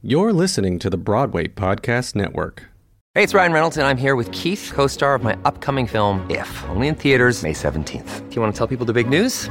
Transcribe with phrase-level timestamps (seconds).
[0.00, 2.68] You're listening to the Broadway Podcast Network.
[3.16, 6.24] Hey, it's Ryan Reynolds, and I'm here with Keith, co star of my upcoming film,
[6.30, 8.28] If, only in theaters, May 17th.
[8.28, 9.50] Do you want to tell people the big news?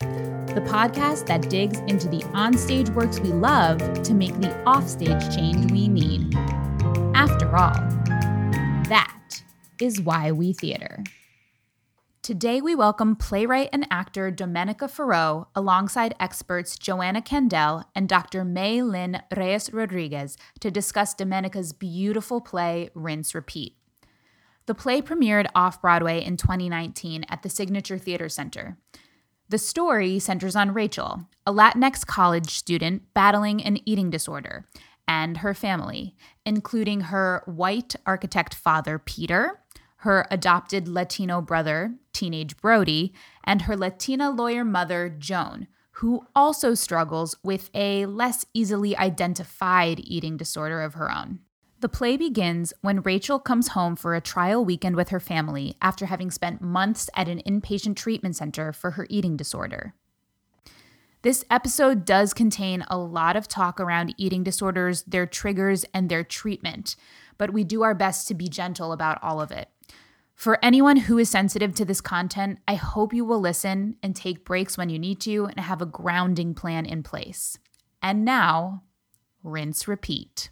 [0.00, 5.70] the podcast that digs into the onstage works we love to make the offstage change
[5.70, 6.34] we need.
[7.14, 7.74] After all,
[8.88, 9.42] that
[9.80, 11.02] is why we theater.
[12.22, 18.44] Today, we welcome playwright and actor Domenica Feraud alongside experts Johanna Kandel and Dr.
[18.44, 23.76] Mae Lynn Reyes Rodriguez to discuss Domenica's beautiful play, Rinse Repeat.
[24.66, 28.76] The play premiered off Broadway in 2019 at the Signature Theater Center.
[29.50, 34.66] The story centers on Rachel, a Latinx college student battling an eating disorder,
[35.06, 39.62] and her family, including her white architect father, Peter,
[40.02, 47.34] her adopted Latino brother, teenage Brody, and her Latina lawyer mother, Joan, who also struggles
[47.42, 51.40] with a less easily identified eating disorder of her own.
[51.80, 56.06] The play begins when Rachel comes home for a trial weekend with her family after
[56.06, 59.94] having spent months at an inpatient treatment center for her eating disorder.
[61.22, 66.24] This episode does contain a lot of talk around eating disorders, their triggers, and their
[66.24, 66.96] treatment,
[67.38, 69.68] but we do our best to be gentle about all of it.
[70.34, 74.44] For anyone who is sensitive to this content, I hope you will listen and take
[74.44, 77.58] breaks when you need to and have a grounding plan in place.
[78.02, 78.82] And now,
[79.44, 80.50] rinse repeat.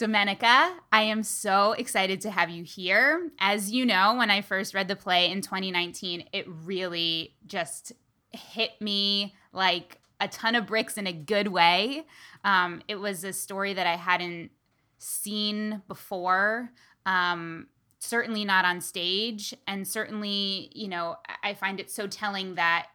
[0.00, 3.30] Domenica, I am so excited to have you here.
[3.38, 7.92] As you know, when I first read the play in 2019, it really just
[8.30, 12.06] hit me like a ton of bricks in a good way.
[12.44, 14.52] Um, it was a story that I hadn't
[14.96, 16.70] seen before,
[17.04, 17.66] um,
[17.98, 19.52] certainly not on stage.
[19.66, 22.86] And certainly, you know, I find it so telling that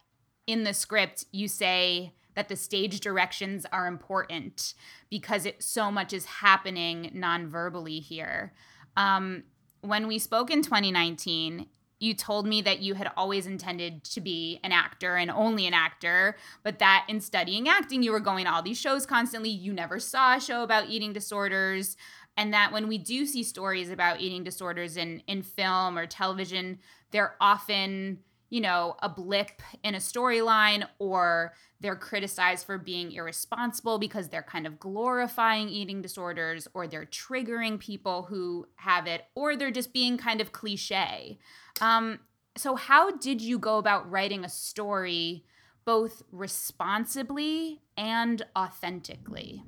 [0.48, 4.74] in the script, you say, that the stage directions are important
[5.10, 8.54] because it so much is happening non-verbally here.
[8.98, 9.44] Um,
[9.82, 11.68] when we spoke in 2019,
[12.00, 15.74] you told me that you had always intended to be an actor and only an
[15.74, 19.50] actor, but that in studying acting, you were going to all these shows constantly.
[19.50, 21.96] You never saw a show about eating disorders.
[22.38, 26.80] And that when we do see stories about eating disorders in, in film or television,
[27.12, 28.20] they're often
[28.56, 31.52] you know, a blip in a storyline or
[31.82, 37.78] they're criticized for being irresponsible because they're kind of glorifying eating disorders or they're triggering
[37.78, 41.38] people who have it or they're just being kind of cliche.
[41.82, 42.20] Um,
[42.56, 45.44] so, how did you go about writing a story
[45.84, 49.66] both responsibly and authentically?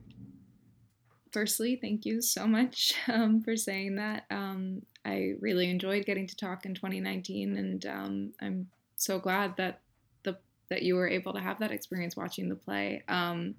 [1.34, 4.24] Firstly, thank you so much um, for saying that.
[4.32, 9.82] Um, I really enjoyed getting to talk in 2019, and um, I'm so glad that
[10.24, 10.38] the
[10.70, 13.04] that you were able to have that experience watching the play.
[13.08, 13.56] Um,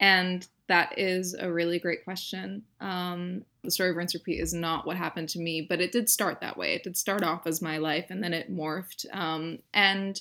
[0.00, 2.62] and that is a really great question.
[2.80, 6.08] Um, the story of Rinse Repeat is not what happened to me, but it did
[6.08, 6.74] start that way.
[6.74, 9.06] It did start off as my life, and then it morphed.
[9.12, 10.20] Um, and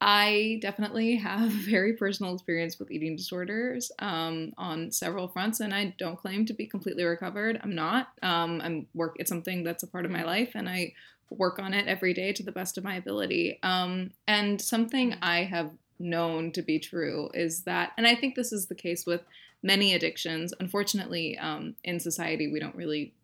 [0.00, 5.72] I definitely have a very personal experience with eating disorders um, on several fronts, and
[5.72, 7.60] I don't claim to be completely recovered.
[7.62, 8.08] I'm not.
[8.22, 9.16] Um, I'm work.
[9.18, 10.94] It's something that's a part of my life, and I
[11.30, 13.58] work on it every day to the best of my ability.
[13.62, 18.52] Um, and something I have known to be true is that, and I think this
[18.52, 19.22] is the case with
[19.62, 20.52] many addictions.
[20.60, 23.14] Unfortunately, um, in society, we don't really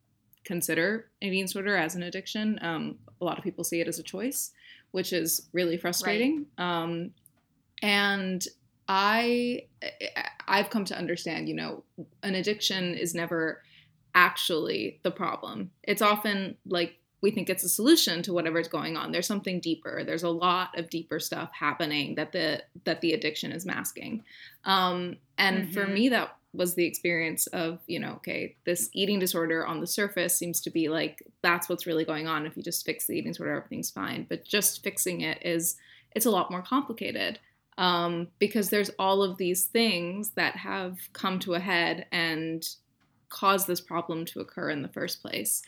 [0.45, 2.59] consider eating disorder as an addiction.
[2.63, 4.53] Um, a lot of people see it as a choice
[4.93, 6.47] which is really frustrating.
[6.59, 6.83] Right.
[6.83, 7.11] Um,
[7.83, 8.47] and
[8.89, 9.65] I
[10.49, 11.85] I've come to understand, you know,
[12.23, 13.63] an addiction is never
[14.15, 15.71] actually the problem.
[15.85, 19.13] It's often like we think it's a solution to whatever's going on.
[19.13, 20.05] There's something deeper.
[20.05, 24.25] There's a lot of deeper stuff happening that the that the addiction is masking.
[24.65, 25.73] Um, and mm-hmm.
[25.73, 29.87] for me that was the experience of you know okay this eating disorder on the
[29.87, 32.47] surface seems to be like that's what's really going on.
[32.47, 34.27] If you just fix the eating disorder everything's fine.
[34.29, 35.77] But just fixing it is
[36.13, 37.39] it's a lot more complicated
[37.79, 42.67] um, because there's all of these things that have come to a head and
[43.29, 45.63] caused this problem to occur in the first place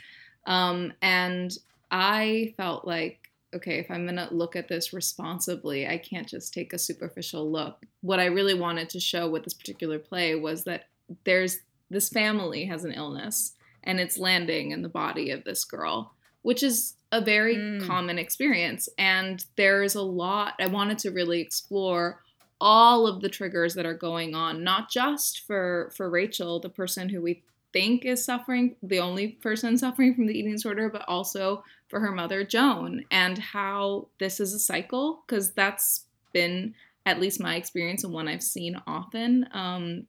[0.47, 1.56] um, and
[1.91, 6.55] I felt like, okay, if I'm going to look at this responsibly, I can't just
[6.55, 7.85] take a superficial look.
[8.00, 10.85] What I really wanted to show with this particular play was that
[11.25, 11.61] there's
[11.91, 13.53] this family has an illness
[13.85, 17.87] and it's landing in the body of this girl, which is a very mm.
[17.87, 18.88] common experience.
[18.97, 22.23] And there's a lot, I wanted to really explore
[22.62, 27.09] all of the triggers that are going on not just for for Rachel the person
[27.09, 27.43] who we
[27.73, 32.13] think is suffering, the only person suffering from the eating disorder, but also for her
[32.13, 36.75] mother, Joan, and how this is a cycle, because that's been
[37.05, 39.49] at least my experience and one I've seen often.
[39.53, 40.07] Um,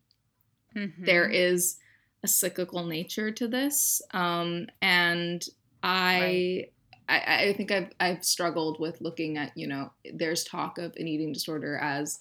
[0.76, 1.06] mm-hmm.
[1.06, 1.78] there is
[2.24, 4.02] a cyclical nature to this.
[4.12, 5.44] Um, and
[5.82, 6.20] I.
[6.20, 6.70] Right.
[7.10, 11.06] I, I think I've I've struggled with looking at you know there's talk of an
[11.06, 12.18] eating disorder as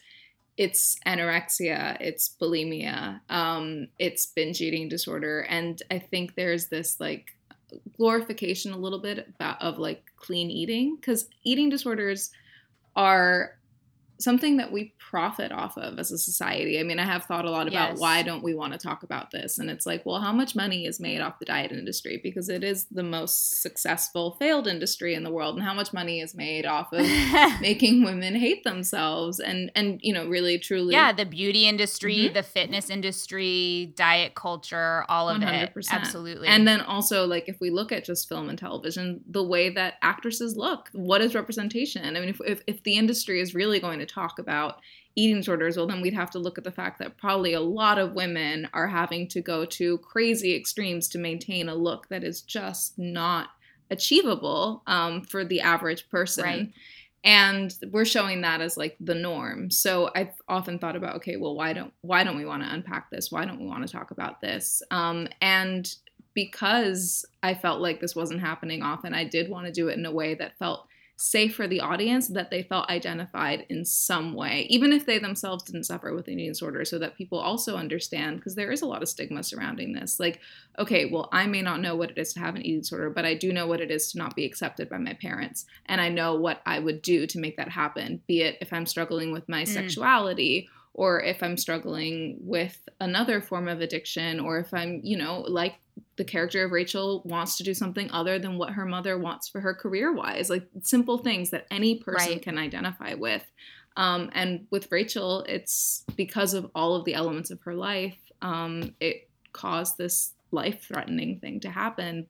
[0.57, 7.37] it's anorexia, it's bulimia, um, it's binge eating disorder, and I think there's this like
[7.97, 12.31] glorification a little bit about, of like clean eating because eating disorders
[12.97, 13.59] are
[14.23, 16.79] something that we profit off of as a society.
[16.79, 17.99] I mean, I have thought a lot about yes.
[17.99, 19.59] why don't we want to talk about this?
[19.59, 22.21] And it's like, well, how much money is made off the diet industry?
[22.23, 25.57] Because it is the most successful failed industry in the world.
[25.57, 27.01] And how much money is made off of
[27.61, 32.35] making women hate themselves and and you know, really truly Yeah, the beauty industry, mm-hmm.
[32.35, 35.77] the fitness industry, diet culture, all of 100%.
[35.77, 35.87] it.
[35.91, 36.49] Absolutely.
[36.49, 39.95] And then also like if we look at just film and television, the way that
[40.03, 42.17] actresses look, what is representation?
[42.17, 44.81] I mean, if if, if the industry is really going to talk about
[45.15, 47.99] eating disorders, well, then we'd have to look at the fact that probably a lot
[47.99, 52.41] of women are having to go to crazy extremes to maintain a look that is
[52.43, 53.49] just not
[53.91, 56.45] achievable um, for the average person.
[56.45, 56.73] Right.
[57.25, 59.71] And we're showing that as like the norm.
[59.71, 63.11] So I've often thought about, okay, well, why don't why don't we want to unpack
[63.11, 63.31] this?
[63.31, 64.83] Why don't we want to talk about this?
[64.91, 65.95] Um, and
[66.35, 70.07] because I felt like this wasn't happening often, I did want to do it in
[70.07, 70.87] a way that felt
[71.23, 75.63] safe for the audience that they felt identified in some way, even if they themselves
[75.63, 78.87] didn't suffer with an eating disorder, so that people also understand because there is a
[78.87, 80.19] lot of stigma surrounding this.
[80.19, 80.41] Like,
[80.81, 83.25] okay, well, I may not know what it is to have an eating disorder, but
[83.25, 85.65] I do know what it is to not be accepted by my parents.
[85.87, 88.87] And I know what I would do to make that happen, be it if I'm
[88.87, 89.69] struggling with my mm.
[89.69, 95.41] sexuality or if I'm struggling with another form of addiction, or if I'm, you know,
[95.41, 95.77] like
[96.17, 99.61] the character of Rachel wants to do something other than what her mother wants for
[99.61, 102.43] her career wise, like simple things that any person right.
[102.43, 103.45] can identify with.
[103.97, 108.95] Um, and with Rachel, it's because of all of the elements of her life, um,
[109.01, 112.27] it caused this life threatening thing to happen.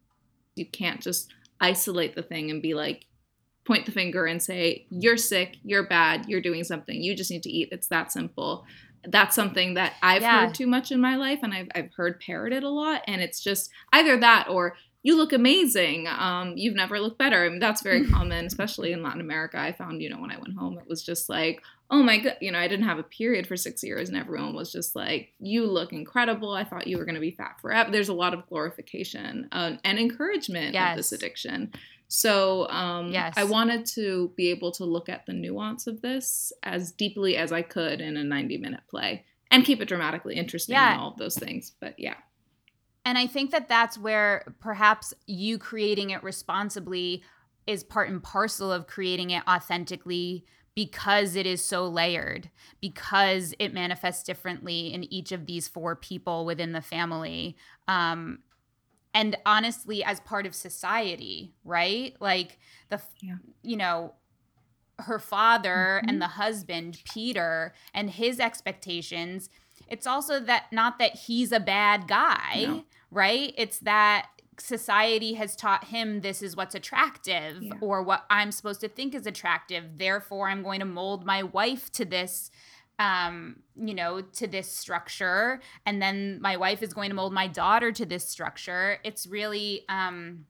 [0.55, 3.07] You can't just isolate the thing and be like,
[3.65, 7.43] point the finger and say, you're sick, you're bad, you're doing something, you just need
[7.45, 7.69] to eat.
[7.73, 8.65] It's that simple
[9.09, 10.47] that's something that I've yeah.
[10.47, 13.03] heard too much in my life and I've, I've heard parroted a lot.
[13.07, 16.07] And it's just either that or you look amazing.
[16.07, 17.45] Um, you've never looked better.
[17.45, 19.59] I mean, that's very common, especially in Latin America.
[19.59, 22.37] I found, you know, when I went home, it was just like, oh my god,
[22.41, 25.33] you know, I didn't have a period for six years, and everyone was just like,
[25.41, 26.53] you look incredible.
[26.53, 27.91] I thought you were going to be fat forever.
[27.91, 30.93] There's a lot of glorification uh, and encouragement yes.
[30.93, 31.73] of this addiction.
[32.15, 33.33] So um, yes.
[33.39, 37.53] I wanted to be able to look at the nuance of this as deeply as
[37.53, 40.93] I could in a 90 minute play and keep it dramatically interesting yeah.
[40.93, 41.73] and all of those things.
[41.81, 42.17] But yeah.
[43.07, 47.23] And I think that that's where perhaps you creating it responsibly
[47.67, 52.51] is part and parcel of creating it authentically because it is so layered,
[52.83, 57.57] because it manifests differently in each of these four people within the family.
[57.89, 58.41] Um,
[59.15, 63.37] and honestly as part of society right like the yeah.
[63.63, 64.13] you know
[64.99, 66.09] her father mm-hmm.
[66.09, 69.49] and the husband peter and his expectations
[69.89, 72.85] it's also that not that he's a bad guy no.
[73.11, 74.29] right it's that
[74.59, 77.73] society has taught him this is what's attractive yeah.
[77.81, 81.91] or what i'm supposed to think is attractive therefore i'm going to mold my wife
[81.91, 82.51] to this
[83.03, 85.61] um, you know, to this structure.
[85.85, 88.99] And then my wife is going to mold my daughter to this structure.
[89.03, 90.47] It's really, um,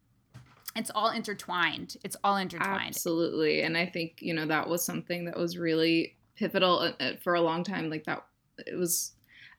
[0.77, 1.97] it's all intertwined.
[2.05, 2.89] It's all intertwined.
[2.89, 3.63] Absolutely.
[3.63, 7.35] And I think, you know, that was something that was really pivotal uh, uh, for
[7.35, 7.89] a long time.
[7.89, 8.23] Like that,
[8.67, 9.13] it was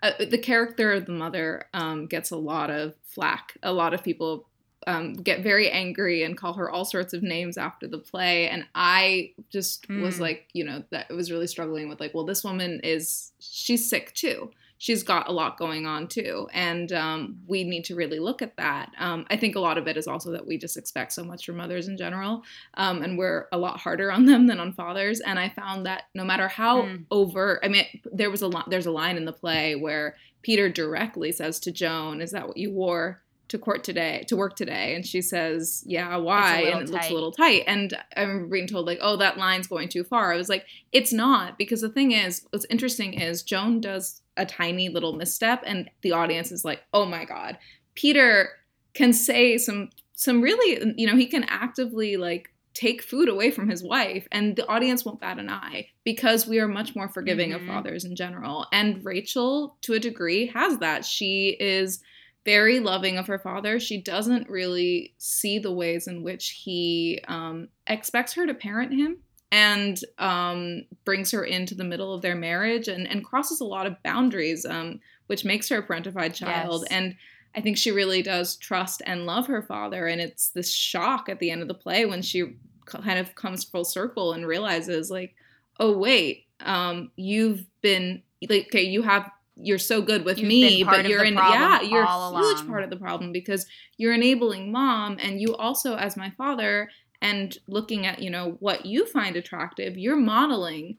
[0.03, 3.57] uh, the character of the mother um, gets a lot of flack.
[3.63, 4.49] A lot of people
[4.87, 8.49] um, get very angry and call her all sorts of names after the play.
[8.49, 10.01] And I just mm.
[10.01, 13.31] was like, you know, that it was really struggling with like, well, this woman is
[13.39, 14.51] she's sick too
[14.83, 16.45] she's got a lot going on too.
[16.51, 18.91] And um, we need to really look at that.
[18.99, 21.45] Um, I think a lot of it is also that we just expect so much
[21.45, 22.43] from mothers in general.
[22.73, 25.21] Um, and we're a lot harder on them than on fathers.
[25.21, 27.05] And I found that no matter how mm.
[27.11, 30.67] overt, I mean, there was a lot, there's a line in the play where Peter
[30.67, 33.22] directly says to Joan, Is that what you wore?
[33.49, 34.95] To court today to work today.
[34.95, 36.61] And she says yeah why?
[36.61, 36.93] And it tight.
[36.93, 37.63] looks a little tight.
[37.67, 40.33] And i'm being told like oh that line's going too far.
[40.33, 41.57] I was like it's not.
[41.57, 46.11] Because the thing is what's interesting is joan does a tiny little misstep and the
[46.11, 47.57] audience is like oh my god.
[47.95, 48.49] Peter
[48.93, 53.69] can say some some really you know he can actively like take food away from
[53.69, 57.51] his wife and the audience won't bat an eye because we are much more forgiving
[57.51, 57.69] mm-hmm.
[57.69, 58.65] of fathers in general.
[58.71, 61.05] And rachel to a degree has that.
[61.05, 62.01] She is
[62.45, 63.79] very loving of her father.
[63.79, 69.17] She doesn't really see the ways in which he um, expects her to parent him
[69.51, 73.85] and um, brings her into the middle of their marriage and, and crosses a lot
[73.85, 76.81] of boundaries, um, which makes her a parentified child.
[76.89, 76.91] Yes.
[76.91, 77.15] And
[77.55, 80.07] I think she really does trust and love her father.
[80.07, 83.63] And it's this shock at the end of the play when she kind of comes
[83.63, 85.35] full circle and realizes, like,
[85.79, 90.83] oh, wait, um, you've been, like, okay, you have you're so good with You've me,
[90.83, 93.65] but you're in yeah, you're a huge part of the problem because
[93.97, 96.89] you're enabling mom and you also as my father
[97.21, 100.97] and looking at, you know, what you find attractive, you're modeling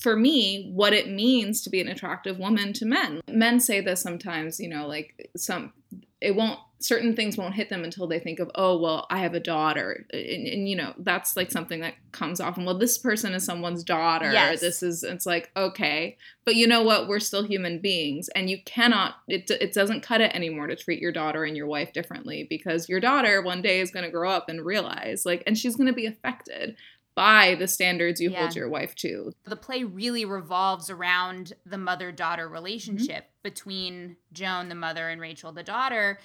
[0.00, 3.20] for me what it means to be an attractive woman to men.
[3.28, 5.72] Men say this sometimes, you know, like some
[6.20, 9.34] it won't certain things won't hit them until they think of oh well i have
[9.34, 13.34] a daughter and, and, you know that's like something that comes often well this person
[13.34, 14.60] is someone's daughter yes.
[14.60, 18.58] this is it's like okay but you know what we're still human beings and you
[18.64, 22.46] cannot it, it doesn't cut it anymore to treat your daughter and your wife differently
[22.48, 25.76] because your daughter one day is going to grow up and realize like and she's
[25.76, 26.76] going to be affected
[27.18, 28.38] by the standards you yeah.
[28.38, 29.32] hold your wife to.
[29.42, 33.42] The play really revolves around the mother daughter relationship mm-hmm.
[33.42, 36.20] between Joan, the mother, and Rachel, the daughter.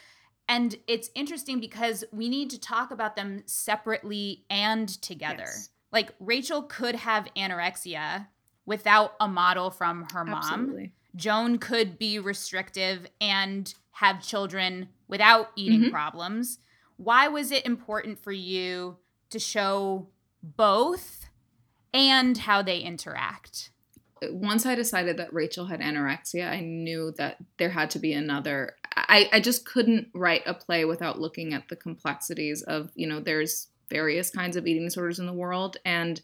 [0.47, 5.45] And it's interesting because we need to talk about them separately and together.
[5.45, 5.69] Yes.
[5.91, 8.27] Like Rachel could have anorexia
[8.65, 10.43] without a model from her mom.
[10.43, 10.91] Absolutely.
[11.15, 15.91] Joan could be restrictive and have children without eating mm-hmm.
[15.91, 16.59] problems.
[16.97, 18.97] Why was it important for you
[19.29, 20.07] to show
[20.43, 21.25] both
[21.93, 23.71] and how they interact.
[24.31, 28.75] Once I decided that Rachel had anorexia, I knew that there had to be another.
[28.95, 33.19] I, I just couldn't write a play without looking at the complexities of, you know,
[33.19, 35.77] there's various kinds of eating disorders in the world.
[35.85, 36.21] And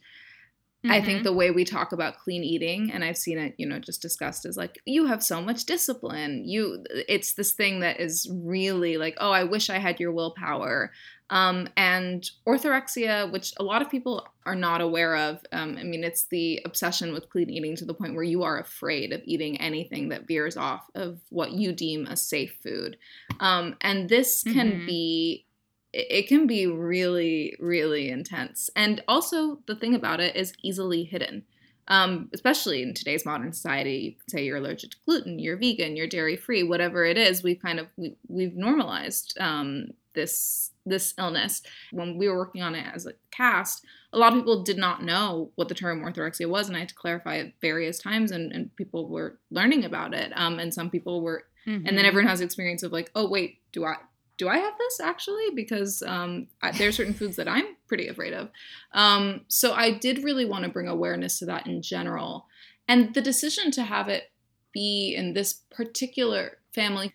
[0.84, 0.94] Mm-hmm.
[0.94, 1.24] I think mm-hmm.
[1.26, 4.46] the way we talk about clean eating, and I've seen it, you know, just discussed
[4.46, 6.48] is like, you have so much discipline.
[6.48, 10.94] You, it's this thing that is really like, oh, I wish I had your willpower.
[11.32, 15.46] Um, and orthorexia, which a lot of people are not aware of.
[15.52, 18.60] Um, I mean, it's the obsession with clean eating to the point where you are
[18.60, 22.98] afraid of eating anything that veers off of what you deem a safe food.
[23.40, 24.86] Um, and this can mm-hmm.
[24.88, 25.46] be
[25.92, 28.70] it can be really, really intense.
[28.76, 31.46] And also, the thing about it is easily hidden.
[31.88, 35.96] Um, especially in today's modern society, you can say you're allergic to gluten, you're vegan,
[35.96, 37.42] you're dairy free, whatever it is.
[37.42, 41.62] We've kind of we, we've normalized um, this this illness.
[41.92, 45.04] When we were working on it as a cast, a lot of people did not
[45.04, 48.52] know what the term orthorexia was, and I had to clarify it various times, and,
[48.52, 50.32] and people were learning about it.
[50.36, 51.86] Um, and some people were, mm-hmm.
[51.86, 53.96] and then everyone has experience of like, oh wait, do I
[54.38, 55.52] do I have this actually?
[55.54, 58.50] Because um, I, there are certain foods that I'm pretty afraid of.
[58.94, 62.46] Um, so I did really want to bring awareness to that in general.
[62.88, 64.32] And the decision to have it
[64.74, 67.14] be in this particular family,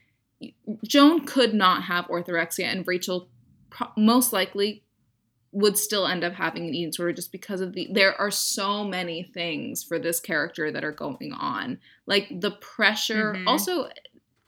[0.86, 3.28] Joan could not have orthorexia, and Rachel
[3.70, 4.84] pro- most likely
[5.54, 8.82] would still end up having an eating disorder just because of the there are so
[8.82, 13.46] many things for this character that are going on like the pressure mm-hmm.
[13.46, 13.88] also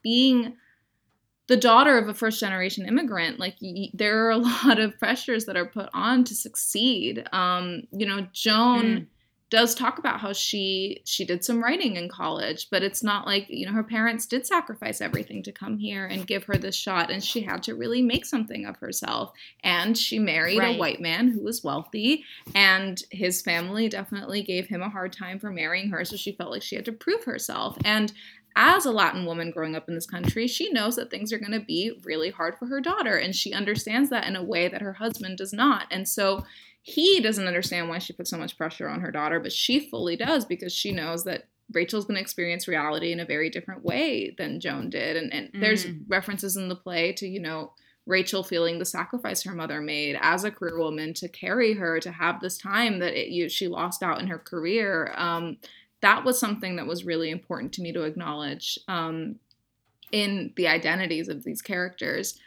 [0.03, 0.57] being
[1.47, 5.45] the daughter of a first generation immigrant like y- there are a lot of pressures
[5.45, 9.07] that are put on to succeed um, you know joan mm.
[9.57, 13.47] Does talk about how she she did some writing in college but it's not like
[13.49, 17.11] you know her parents did sacrifice everything to come here and give her this shot
[17.11, 19.33] and she had to really make something of herself
[19.65, 20.77] and she married right.
[20.77, 22.23] a white man who was wealthy
[22.55, 26.51] and his family definitely gave him a hard time for marrying her so she felt
[26.51, 28.13] like she had to prove herself and
[28.59, 31.53] as a Latin woman growing up in this country, she knows that things are going
[31.53, 33.15] to be really hard for her daughter.
[33.15, 35.87] And she understands that in a way that her husband does not.
[35.91, 36.43] And so
[36.89, 40.15] he doesn't understand why she puts so much pressure on her daughter, but she fully
[40.15, 44.37] does because she knows that Rachel's going to experience reality in a very different way
[44.39, 45.17] than Joan did.
[45.17, 45.61] And, and mm.
[45.61, 47.73] there's references in the play to, you know,
[48.07, 52.13] Rachel feeling the sacrifice her mother made as a career woman to carry her to
[52.13, 55.13] have this time that it, you, she lost out in her career.
[55.17, 55.57] Um,
[56.03, 59.41] that was something that was really important to me to acknowledge um,
[60.13, 62.39] in the identities of these characters.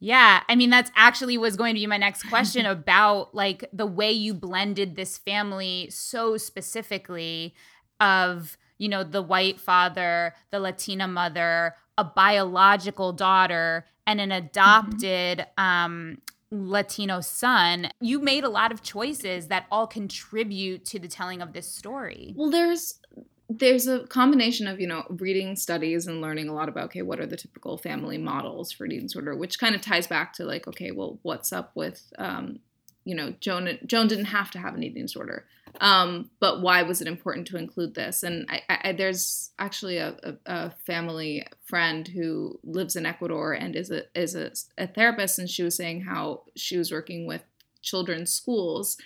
[0.00, 3.86] Yeah, I mean that's actually was going to be my next question about like the
[3.86, 7.54] way you blended this family so specifically
[8.00, 15.38] of, you know, the white father, the Latina mother, a biological daughter and an adopted
[15.38, 15.64] mm-hmm.
[15.64, 16.18] um
[16.50, 21.52] Latino son, you made a lot of choices that all contribute to the telling of
[21.52, 22.34] this story.
[22.36, 23.00] Well, there's
[23.48, 27.18] there's a combination of you know reading studies and learning a lot about okay what
[27.18, 30.68] are the typical family models for eating disorder which kind of ties back to like
[30.68, 32.58] okay well what's up with um,
[33.04, 35.46] you know joan joan didn't have to have an eating disorder
[35.80, 38.22] um, but why was it important to include this?
[38.22, 43.76] And I, I, there's actually a, a, a, family friend who lives in ecuador and
[43.76, 47.44] is a is a, a therapist and she was saying how she was working with
[47.82, 48.96] children's schools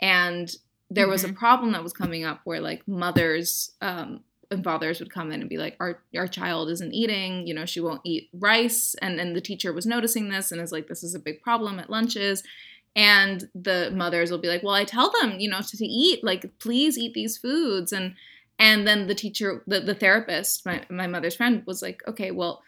[0.00, 0.56] and
[0.90, 1.36] there was mm-hmm.
[1.36, 4.20] a problem that was coming up where like mothers um,
[4.50, 7.64] and fathers would come in and be like our our child isn't eating you know
[7.64, 8.94] she won't eat rice.
[9.00, 11.78] And and the teacher was noticing this and is like this is a big problem
[11.78, 12.42] at lunches.
[12.96, 16.24] And the mothers will be like well i tell them you know to, to eat
[16.24, 17.92] like please eat these foods.
[17.92, 18.16] And
[18.58, 22.62] and then the teacher the, the therapist my, my mother's friend was like okay well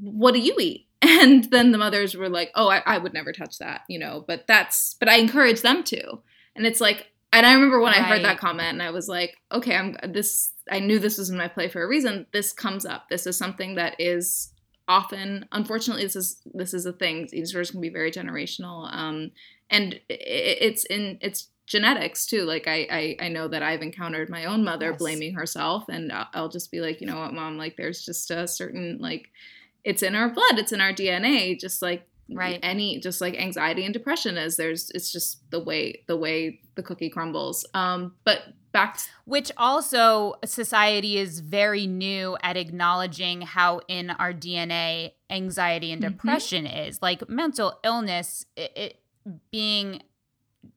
[0.00, 0.84] what do you eat?
[1.00, 4.24] And then the mothers were like oh I, I would never touch that you know
[4.26, 6.20] but that's but i encourage them to.
[6.54, 8.02] And it's like and I remember when right.
[8.02, 11.30] I heard that comment and I was like, okay, I'm this I knew this was
[11.30, 12.26] in my play for a reason.
[12.32, 13.08] This comes up.
[13.08, 14.52] This is something that is
[14.86, 17.28] often unfortunately this is this is a thing.
[17.30, 18.92] These disorders can be very generational.
[18.92, 19.32] Um,
[19.70, 22.42] and it's in it's genetics too.
[22.42, 24.98] Like I, I, I know that I've encountered my own mother yes.
[24.98, 28.48] blaming herself, and I'll just be like, you know what, mom, like there's just a
[28.48, 29.28] certain like,
[29.84, 31.60] it's in our blood, it's in our DNA.
[31.60, 36.02] Just like right any just like anxiety and depression is there's it's just the way
[36.06, 38.42] the way the cookie crumbles um but
[38.72, 45.90] back to- which also society is very new at acknowledging how in our dna anxiety
[45.90, 46.12] and mm-hmm.
[46.12, 46.88] depression mm-hmm.
[46.88, 49.00] is like mental illness it, it
[49.50, 50.02] being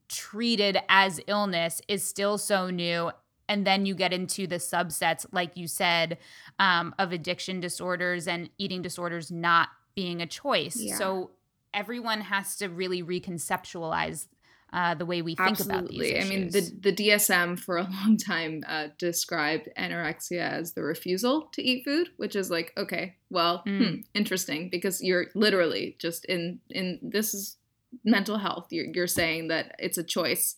[0.08, 3.10] treated as illness is still so new
[3.48, 6.16] and then you get into the subsets like you said
[6.58, 10.96] um, of addiction disorders and eating disorders not being a choice yeah.
[10.96, 11.30] so
[11.74, 14.26] everyone has to really reconceptualize
[14.72, 15.76] uh, the way we think Absolutely.
[15.76, 16.24] about these issues.
[16.24, 21.48] I mean, the, the DSM for a long time uh, described anorexia as the refusal
[21.52, 23.78] to eat food, which is like, okay, well, mm.
[23.78, 27.58] hmm, interesting, because you're literally just in in this is
[28.04, 28.68] mental health.
[28.70, 30.56] You're you're saying that it's a choice.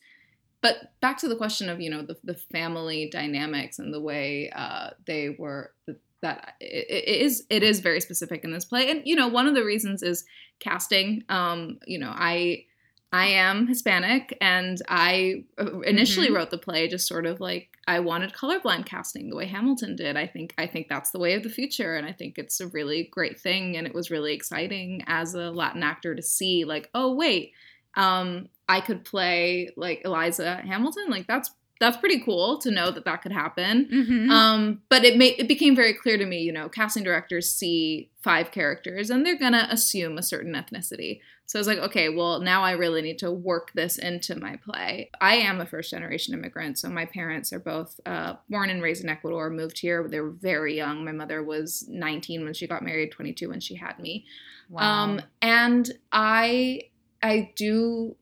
[0.60, 4.50] But back to the question of you know the the family dynamics and the way
[4.54, 8.90] uh, they were the, that it, is it is very specific in this play.
[8.90, 10.24] And you know one of the reasons is
[10.60, 12.64] casting um you know i
[13.12, 16.36] i am hispanic and i uh, initially mm-hmm.
[16.36, 20.16] wrote the play just sort of like i wanted colorblind casting the way hamilton did.
[20.16, 21.96] I think i think that's the way of the future.
[21.96, 23.76] And i think it's a really great thing.
[23.76, 27.52] And it was really exciting as a latin actor to see like oh wait
[27.96, 31.06] um i could play like eliza hamilton?
[31.08, 33.88] Like that's that's pretty cool to know that that could happen.
[33.92, 34.30] Mm-hmm.
[34.30, 38.10] Um, but it made it became very clear to me, you know, casting directors see
[38.22, 41.20] five characters and they're gonna assume a certain ethnicity.
[41.46, 44.56] So I was like, okay, well now I really need to work this into my
[44.56, 45.10] play.
[45.20, 49.02] I am a first generation immigrant, so my parents are both uh, born and raised
[49.02, 50.06] in Ecuador, moved here.
[50.08, 51.04] They were very young.
[51.04, 54.26] My mother was 19 when she got married, 22 when she had me.
[54.70, 55.04] Wow.
[55.04, 56.82] Um, and I
[57.22, 58.16] I do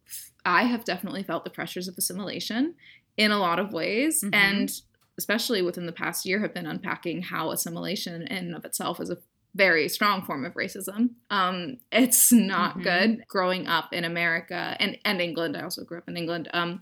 [0.45, 2.75] I have definitely felt the pressures of assimilation
[3.23, 4.35] in a lot of ways mm-hmm.
[4.35, 4.73] and
[5.19, 9.19] especially within the past year have been unpacking how assimilation in of itself is a
[9.55, 11.11] very strong form of racism.
[11.31, 12.83] Um, it's not mm-hmm.
[12.83, 15.57] good growing up in America and, and England.
[15.57, 16.49] I also grew up in England.
[16.55, 16.81] Um,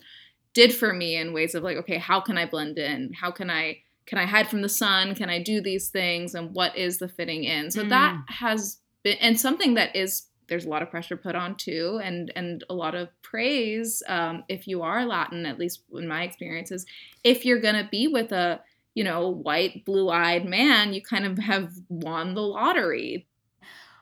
[0.55, 3.13] did for me in ways of like, okay, how can I blend in?
[3.13, 5.15] How can I can I hide from the sun?
[5.15, 6.35] Can I do these things?
[6.35, 7.71] And what is the fitting in?
[7.71, 7.91] So mm.
[7.91, 12.01] that has been and something that is there's a lot of pressure put on too
[12.03, 16.25] and and a lot of praise um, if you are latin at least in my
[16.25, 16.85] experiences.
[17.25, 18.61] If you're going to be with a
[18.95, 23.27] you know white blue-eyed man you kind of have won the lottery.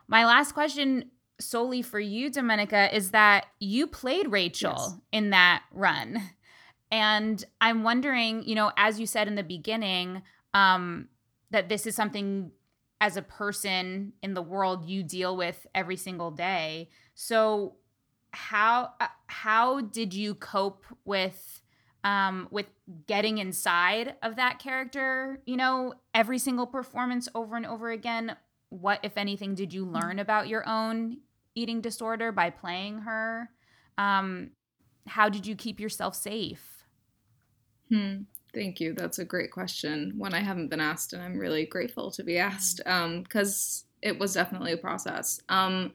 [0.09, 4.97] My last question solely for you domenica is that you played rachel yes.
[5.13, 6.31] in that run.
[6.91, 10.23] And i'm wondering you know as you said in the beginning
[10.55, 11.09] um,
[11.51, 12.51] that this is something
[13.01, 16.89] as a person in the world you deal with every single day.
[17.15, 17.77] So
[18.33, 21.63] how uh, how did you cope with
[22.05, 22.67] um, with
[23.07, 25.41] getting inside of that character?
[25.47, 28.37] You know, every single performance over and over again.
[28.71, 31.19] what, if anything, did you learn about your own
[31.55, 33.51] eating disorder by playing her?
[33.97, 34.51] Um,
[35.07, 36.85] how did you keep yourself safe?
[37.91, 38.23] Hmm.
[38.55, 38.95] Thank you.
[38.95, 40.15] That's a great question.
[40.17, 44.19] One I haven't been asked, and I'm really grateful to be asked because um, it
[44.19, 45.41] was definitely a process.
[45.49, 45.93] Um,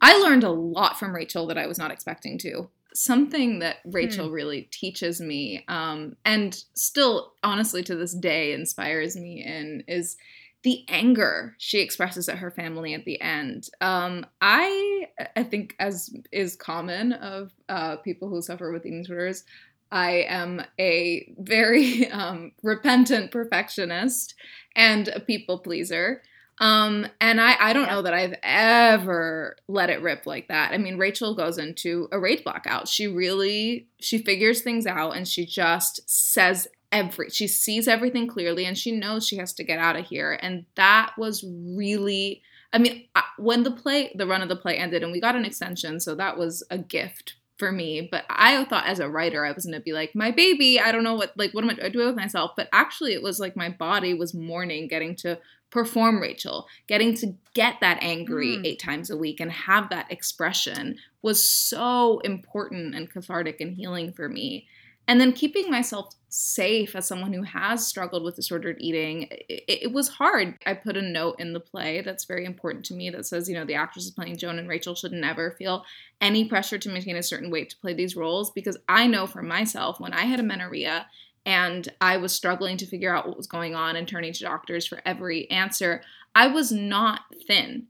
[0.00, 2.68] I learned a lot from Rachel that I was not expecting to.
[2.92, 4.32] Something that Rachel hmm.
[4.34, 10.16] really teaches me, um, and still honestly to this day inspires me in, is
[10.62, 13.68] the anger she expresses at her family at the end.
[13.80, 19.44] Um, I I think as is common of uh, people who suffer with eating disorders,
[19.90, 24.34] I am a very um, repentant perfectionist
[24.76, 26.22] and a people pleaser.
[26.60, 30.72] Um, and I, I don't know that I've ever let it rip like that.
[30.72, 32.86] I mean, Rachel goes into a rage blackout.
[32.86, 38.66] She really, she figures things out and she just says every, she sees everything clearly
[38.66, 40.38] and she knows she has to get out of here.
[40.42, 42.42] And that was really,
[42.74, 45.46] I mean, when the play, the run of the play ended and we got an
[45.46, 48.08] extension, so that was a gift for me.
[48.10, 50.90] But I thought as a writer, I was going to be like, my baby, I
[50.90, 52.52] don't know what, like, what am I doing with myself?
[52.56, 55.38] But actually, it was like my body was mourning getting to
[55.70, 58.66] perform Rachel, getting to get that angry mm.
[58.66, 64.12] eight times a week and have that expression was so important and cathartic and healing
[64.12, 64.66] for me.
[65.08, 69.92] And then keeping myself safe as someone who has struggled with disordered eating, it, it,
[69.92, 70.56] was hard.
[70.64, 73.56] I put a note in the play that's very important to me that says, you
[73.56, 75.84] know, the actresses playing Joan and Rachel should never feel
[76.20, 79.42] any pressure to maintain a certain weight to play these roles because I know for
[79.42, 81.06] myself when I had amenorrhea
[81.44, 84.86] and I was struggling to figure out what was going on and turning to doctors
[84.86, 86.02] for every answer,
[86.34, 87.86] I was not thin.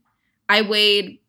[0.49, 1.19] I weighed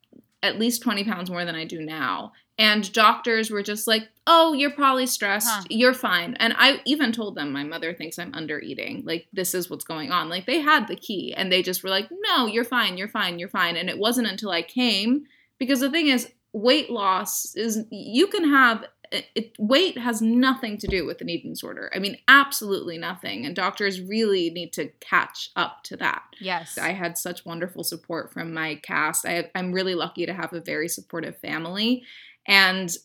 [0.41, 2.33] at least 20 pounds more than I do now.
[2.57, 5.49] And doctors were just like, oh, you're probably stressed.
[5.49, 5.63] Huh.
[5.69, 6.35] You're fine.
[6.35, 9.03] And I even told them my mother thinks I'm under eating.
[9.05, 10.29] Like, this is what's going on.
[10.29, 12.95] Like, they had the key and they just were like, no, you're fine.
[12.95, 13.39] You're fine.
[13.39, 13.75] You're fine.
[13.75, 15.25] And it wasn't until I came
[15.57, 20.87] because the thing is, weight loss is, you can have it, weight has nothing to
[20.87, 21.91] do with an eating disorder.
[21.95, 23.45] I mean, absolutely nothing.
[23.45, 26.23] And doctors really need to catch up to that.
[26.39, 26.77] Yes.
[26.77, 29.25] I had such wonderful support from my cast.
[29.25, 32.03] I, I'm really lucky to have a very supportive family.
[32.47, 32.95] And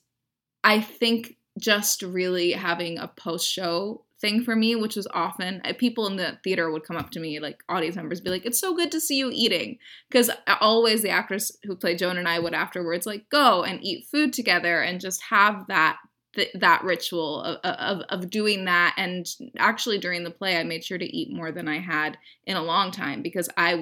[0.65, 5.73] I think just really having a post show thing for me, which was often uh,
[5.77, 8.61] people in the theater would come up to me, like audience members, be like, "It's
[8.61, 9.79] so good to see you eating,"
[10.11, 14.07] because always the actress who played Joan and I would afterwards like go and eat
[14.07, 15.99] food together and just have that
[16.35, 18.95] th- that ritual of, of of doing that.
[18.97, 22.57] And actually, during the play, I made sure to eat more than I had in
[22.57, 23.77] a long time because I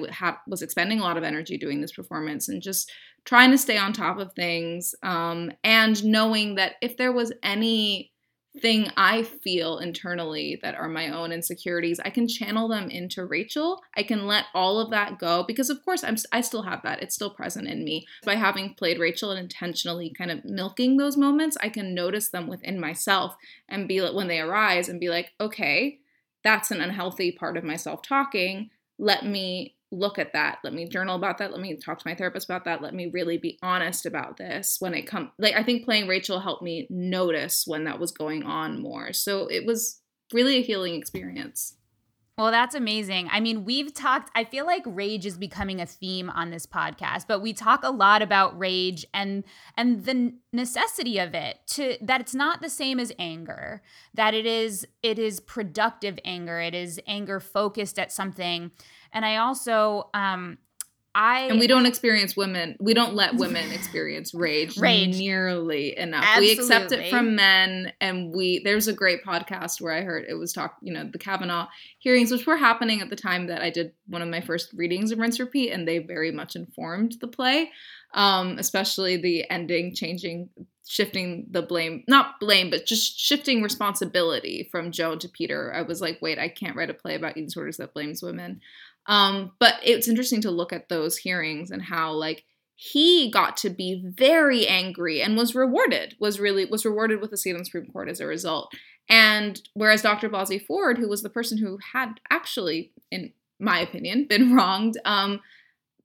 [0.47, 2.91] was expending a lot of energy doing this performance and just
[3.27, 8.13] trying to stay on top of things um, and knowing that if there was any
[8.61, 13.81] thing I feel internally that are my own insecurities, I can channel them into Rachel.
[13.95, 17.03] I can let all of that go because of course I'm I still have that.
[17.03, 18.07] It's still present in me.
[18.23, 22.47] By having played Rachel and intentionally kind of milking those moments, I can notice them
[22.47, 23.35] within myself
[23.67, 25.99] and be like when they arise and be like, "Okay,
[26.43, 28.69] that's an unhealthy part of myself talking.
[28.97, 32.13] Let me look at that let me journal about that let me talk to my
[32.13, 35.63] therapist about that let me really be honest about this when it comes like i
[35.63, 39.13] think playing rachel helped me notice when that was going on more.
[39.13, 40.01] So it was
[40.33, 41.75] really a healing experience
[42.37, 43.29] well, that's amazing.
[43.31, 47.25] I mean, we've talked, I feel like rage is becoming a theme on this podcast,
[47.27, 49.43] but we talk a lot about rage and
[49.75, 53.81] and the necessity of it to that it's not the same as anger,
[54.13, 58.71] that it is it is productive anger, it is anger focused at something
[59.11, 60.59] and I also um
[61.19, 62.77] I and we don't experience women.
[62.79, 65.17] We don't let women experience rage, rage.
[65.17, 66.23] nearly enough.
[66.23, 66.55] Absolutely.
[66.55, 68.59] We accept it from men, and we.
[68.59, 70.75] There's a great podcast where I heard it was talk.
[70.79, 74.21] You know, the Kavanaugh hearings, which were happening at the time that I did one
[74.21, 77.71] of my first readings of Rinse Repeat, and they very much informed the play,
[78.13, 80.49] um, especially the ending changing,
[80.87, 85.73] shifting the blame, not blame, but just shifting responsibility from Joan to Peter.
[85.73, 88.61] I was like, wait, I can't write a play about eating disorders that blames women.
[89.07, 92.43] Um, but it's interesting to look at those hearings and how like
[92.75, 97.37] he got to be very angry and was rewarded was really was rewarded with a
[97.37, 98.71] seat on the supreme court as a result.
[99.09, 104.27] And whereas dr blasey ford who was the person who had actually in my opinion
[104.27, 105.39] been wronged um,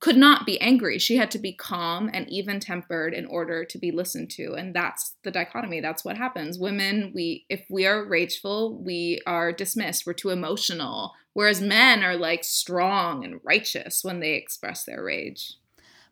[0.03, 3.79] could not be angry she had to be calm and even tempered in order to
[3.79, 8.05] be listened to and that's the dichotomy that's what happens women we if we are
[8.05, 14.21] rageful we are dismissed we're too emotional Whereas men are like strong and righteous when
[14.21, 15.55] they express their rage.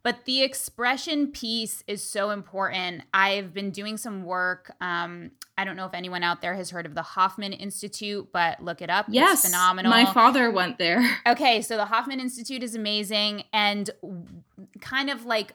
[0.03, 3.03] But the expression piece is so important.
[3.13, 4.73] I've been doing some work.
[4.81, 8.65] Um, I don't know if anyone out there has heard of the Hoffman Institute, but
[8.65, 9.05] look it up.
[9.11, 9.45] Yes.
[9.45, 9.91] It's phenomenal.
[9.91, 11.07] My father went there.
[11.27, 13.91] Okay, so the Hoffman Institute is amazing and
[14.81, 15.53] kind of like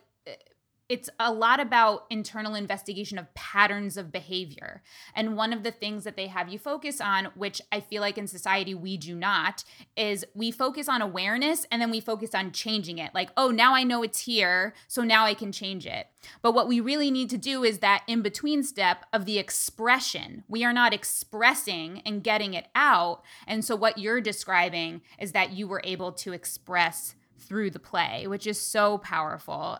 [0.88, 4.84] it's a lot about internal investigation of patterns of behavior.
[5.16, 8.18] And one of the things that they have you focus on, which I feel like
[8.18, 9.64] in society we do not,
[9.98, 13.16] is we focus on awareness and then we focus on changing it.
[13.16, 16.08] Like, oh, now I know it's here, so now I can change it.
[16.42, 20.44] But what we really need to do is that in between step of the expression.
[20.48, 23.24] We are not expressing and getting it out.
[23.48, 28.28] And so what you're describing is that you were able to express through the play,
[28.28, 29.80] which is so powerful.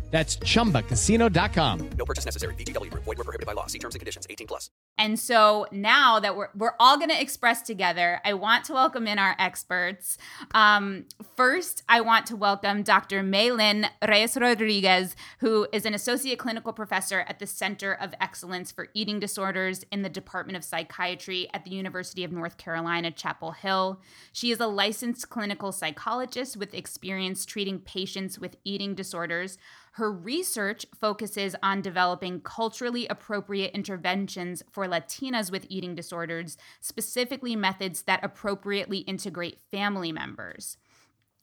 [0.11, 1.89] That's chumbacasino.com.
[1.97, 2.53] No purchase necessary.
[2.55, 3.05] VGW Group.
[3.05, 3.67] Void were prohibited by law.
[3.67, 4.27] See terms and conditions.
[4.29, 4.69] 18 plus.
[4.97, 9.07] And so now that we're we're all going to express together, I want to welcome
[9.07, 10.17] in our experts.
[10.53, 11.05] Um,
[11.37, 13.23] first, I want to welcome Dr.
[13.23, 18.71] Mae Lynn Reyes Rodriguez, who is an associate clinical professor at the Center of Excellence
[18.71, 23.51] for Eating Disorders in the Department of Psychiatry at the University of North Carolina, Chapel
[23.51, 24.01] Hill.
[24.33, 29.57] She is a licensed clinical psychologist with experience treating patients with eating disorders.
[29.95, 38.03] Her research focuses on developing culturally appropriate interventions for Latinas with eating disorders, specifically methods
[38.03, 40.77] that appropriately integrate family members.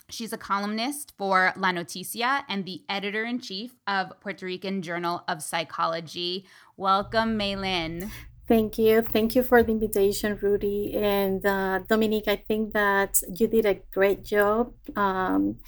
[0.08, 5.22] She's a columnist for La Noticia and the editor in chief of Puerto Rican Journal
[5.28, 6.46] of Psychology.
[6.78, 8.10] Welcome, Mae Lynn.
[8.48, 9.02] Thank you.
[9.02, 10.94] Thank you for the invitation, Rudy.
[10.94, 15.58] And uh, Dominique, I think that you did a great job um,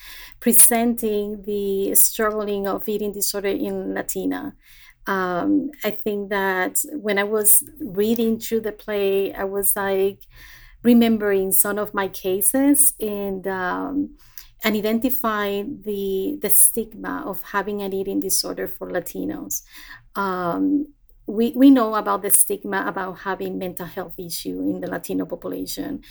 [0.41, 4.55] presenting the struggling of eating disorder in Latina.
[5.07, 10.23] Um, I think that when I was reading through the play, I was like
[10.83, 14.17] remembering some of my cases and um,
[14.65, 19.63] and identifying the the stigma of having an eating disorder for Latinos.
[20.17, 20.87] Um,
[21.31, 26.03] we, we know about the stigma about having mental health issue in the Latino population.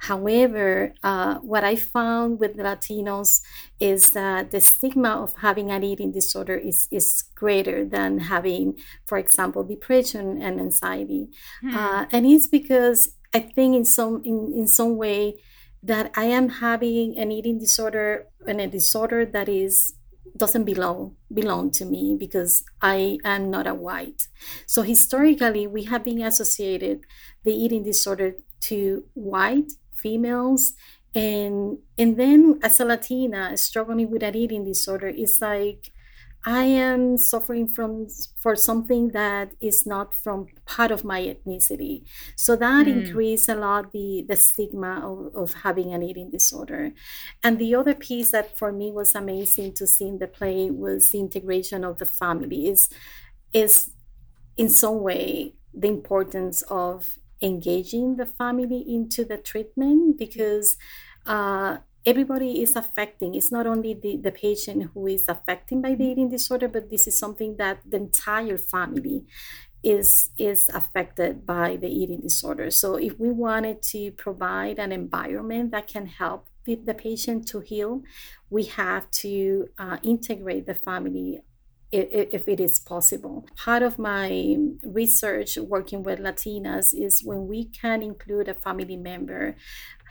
[0.00, 3.40] However, uh, what I found with Latinos
[3.80, 9.16] is that the stigma of having an eating disorder is, is greater than having, for
[9.16, 11.28] example, depression and anxiety.
[11.62, 11.74] Hmm.
[11.74, 15.36] Uh, and it's because I think in some in, in some way
[15.82, 19.94] that I am having an eating disorder and a disorder that is
[20.36, 24.28] doesn't belong belong to me because I am not a white.
[24.66, 27.00] So historically, we have been associated
[27.44, 30.74] the eating disorder to white females,
[31.14, 35.92] and and then as a Latina struggling with an eating disorder, it's like
[36.46, 42.04] I am suffering from for something that is not from part of my ethnicity.
[42.36, 43.06] So that mm.
[43.06, 46.92] increased a lot the the stigma of, of having an eating disorder.
[47.42, 51.10] And the other piece that for me was amazing to see in the play was
[51.10, 52.68] the integration of the family.
[52.68, 52.90] Is
[53.54, 53.90] is
[54.56, 60.76] in some way the importance of engaging the family into the treatment because
[61.26, 66.04] uh, everybody is affecting it's not only the, the patient who is affected by the
[66.04, 69.24] eating disorder but this is something that the entire family
[69.82, 75.70] is is affected by the eating disorder so if we wanted to provide an environment
[75.70, 78.02] that can help the, the patient to heal
[78.50, 81.40] we have to uh, integrate the family
[81.96, 83.46] if it is possible.
[83.56, 89.56] Part of my research working with Latinas is when we can include a family member,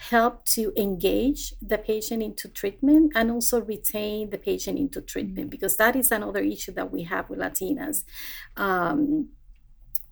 [0.09, 5.77] help to engage the patient into treatment and also retain the patient into treatment, because
[5.77, 8.03] that is another issue that we have with Latinas.
[8.57, 9.29] Um,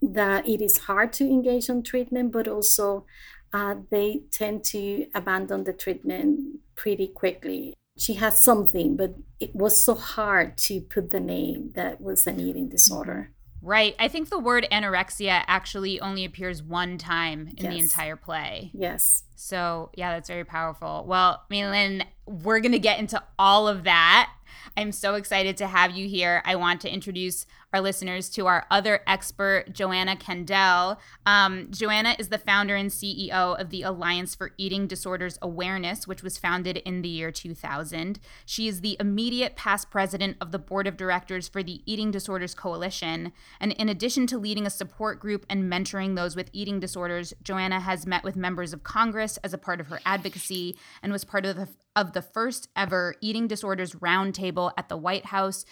[0.00, 3.06] that it is hard to engage on treatment, but also
[3.52, 9.76] uh, they tend to abandon the treatment pretty quickly she has something, but it was
[9.76, 13.32] so hard to put the name that was an eating disorder.
[13.60, 13.94] Right.
[13.98, 17.72] I think the word anorexia actually only appears one time in Yes.
[17.72, 18.70] the entire play.
[18.74, 19.24] Yes.
[19.42, 21.04] So, yeah, that's very powerful.
[21.06, 24.30] Well, Mae Lynn, we're going to get into all of that.
[24.76, 26.42] I'm so excited to have you here.
[26.44, 30.98] I want to introduce our listeners to our other expert, Johanna Kandel.
[31.24, 36.22] Um, Johanna is the founder and CEO of the Alliance for Eating Disorders Awareness, which
[36.22, 38.20] was founded in the year 2000.
[38.44, 42.54] She is the immediate past president of the board of directors for the Eating Disorders
[42.54, 43.32] Coalition.
[43.58, 47.80] And in addition to leading a support group and mentoring those with eating disorders, Johanna
[47.80, 51.46] has met with members of Congress as a part of her advocacy and was part
[51.46, 55.64] of the of the first ever eating disorders roundtable at the White House.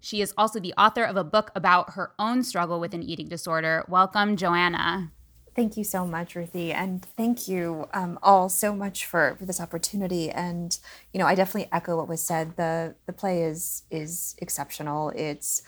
[0.00, 3.28] She is also the author of a book about her own struggle with an eating
[3.28, 3.84] disorder.
[3.88, 5.12] Welcome, Johanna.
[5.56, 9.60] Thank you so much, Ruthie, and thank you um, all so much for, for this
[9.60, 10.30] opportunity.
[10.30, 10.78] And
[11.12, 12.56] you know, I definitely echo what was said.
[12.56, 15.10] the The play is is exceptional.
[15.16, 15.62] It's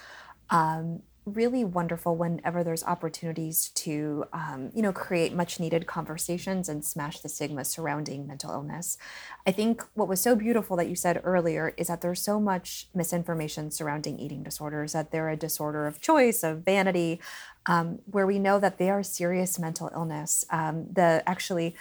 [0.50, 6.84] um, really wonderful whenever there's opportunities to um, you know create much needed conversations and
[6.84, 8.98] smash the stigma surrounding mental illness.
[9.46, 12.88] I think what was so beautiful that you said earlier is that there's so much
[12.94, 14.92] misinformation surrounding eating disorders.
[14.92, 17.20] That they're a disorder of choice, of vanity,
[17.66, 20.44] um, where we know that they are serious mental illness.
[20.50, 21.74] Um, the actually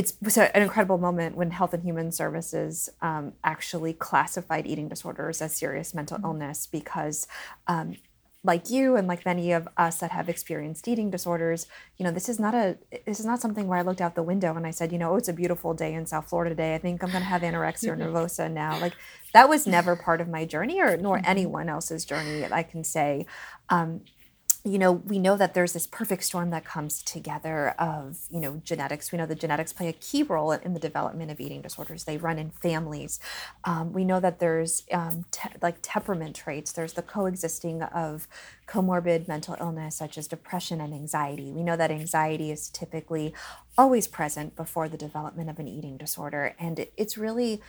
[0.00, 5.42] it's was an incredible moment when Health and Human Services um, actually classified eating disorders
[5.42, 7.26] as serious mental illness because,
[7.66, 7.96] um,
[8.42, 11.66] like you and like many of us that have experienced eating disorders,
[11.98, 14.22] you know, this is not a this is not something where I looked out the
[14.22, 16.74] window and I said, you know, oh, it's a beautiful day in South Florida today.
[16.74, 18.80] I think I'm going to have anorexia nervosa now.
[18.80, 18.94] Like
[19.34, 22.46] that was never part of my journey or nor anyone else's journey.
[22.50, 23.26] I can say.
[23.68, 24.02] Um,
[24.62, 28.60] you know, we know that there's this perfect storm that comes together of, you know,
[28.62, 29.10] genetics.
[29.10, 32.04] We know that genetics play a key role in the development of eating disorders.
[32.04, 33.20] They run in families.
[33.64, 36.72] Um, we know that there's um, te- like temperament traits.
[36.72, 38.28] There's the coexisting of
[38.66, 41.50] comorbid mental illness such as depression and anxiety.
[41.52, 43.32] We know that anxiety is typically
[43.78, 46.54] always present before the development of an eating disorder.
[46.58, 47.62] And it, it's really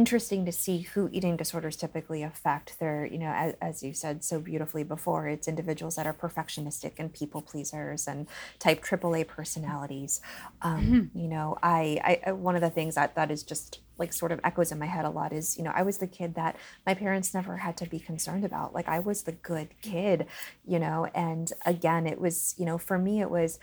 [0.00, 2.68] interesting to see who eating disorders typically affect.
[2.80, 6.92] They're, you know, as, as you said so beautifully before, it's individuals that are perfectionistic
[6.98, 8.26] and people pleasers and
[8.58, 10.20] type AAA personalities.
[10.62, 11.82] Um, You know, I,
[12.26, 14.86] I one of the things that that is just like sort of echoes in my
[14.86, 17.76] head a lot is, you know, I was the kid that my parents never had
[17.78, 18.74] to be concerned about.
[18.74, 20.26] Like I was the good kid,
[20.66, 23.58] you know, and again, it was, you know, for me, it was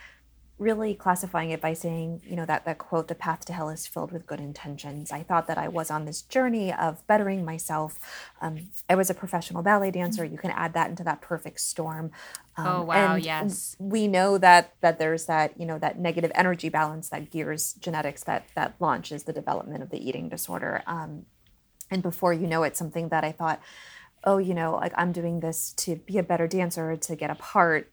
[0.59, 3.85] really classifying it by saying, you know, that that quote, the path to hell is
[3.85, 5.11] filled with good intentions.
[5.11, 7.99] I thought that I was on this journey of bettering myself.
[8.41, 10.25] Um, I was a professional ballet dancer.
[10.25, 12.11] You can add that into that perfect storm.
[12.55, 13.75] Um, Oh, wow, and yes.
[13.79, 18.23] We know that that there's that, you know, that negative energy balance that gears genetics
[18.23, 20.81] that that launches the development of the eating disorder.
[20.87, 21.27] Um,
[21.91, 23.61] and before you know it, something that I thought,
[24.23, 27.35] oh, you know, like I'm doing this to be a better dancer, to get a
[27.35, 27.91] part.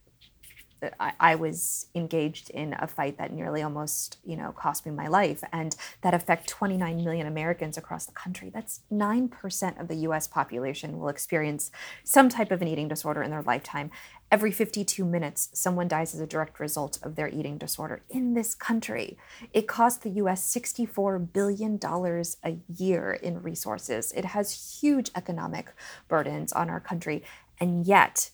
[0.99, 5.43] I, was engaged in a fight that nearly almost, you know, cost me my life,
[5.53, 8.51] and that affect 29 million Americans across the country.
[8.51, 10.27] That's nine percent of the U.S.
[10.27, 11.71] population will experience
[12.05, 13.91] some type of an eating disorder in their lifetime.
[14.31, 18.55] Every 52 minutes, someone dies as a direct result of their eating disorder in this
[18.55, 19.17] country.
[19.53, 20.45] It costs the U.S.
[20.45, 24.13] 64 billion dollars a year in resources.
[24.13, 25.73] It has huge economic
[26.09, 27.23] burdens on our country,
[27.61, 28.31] and yet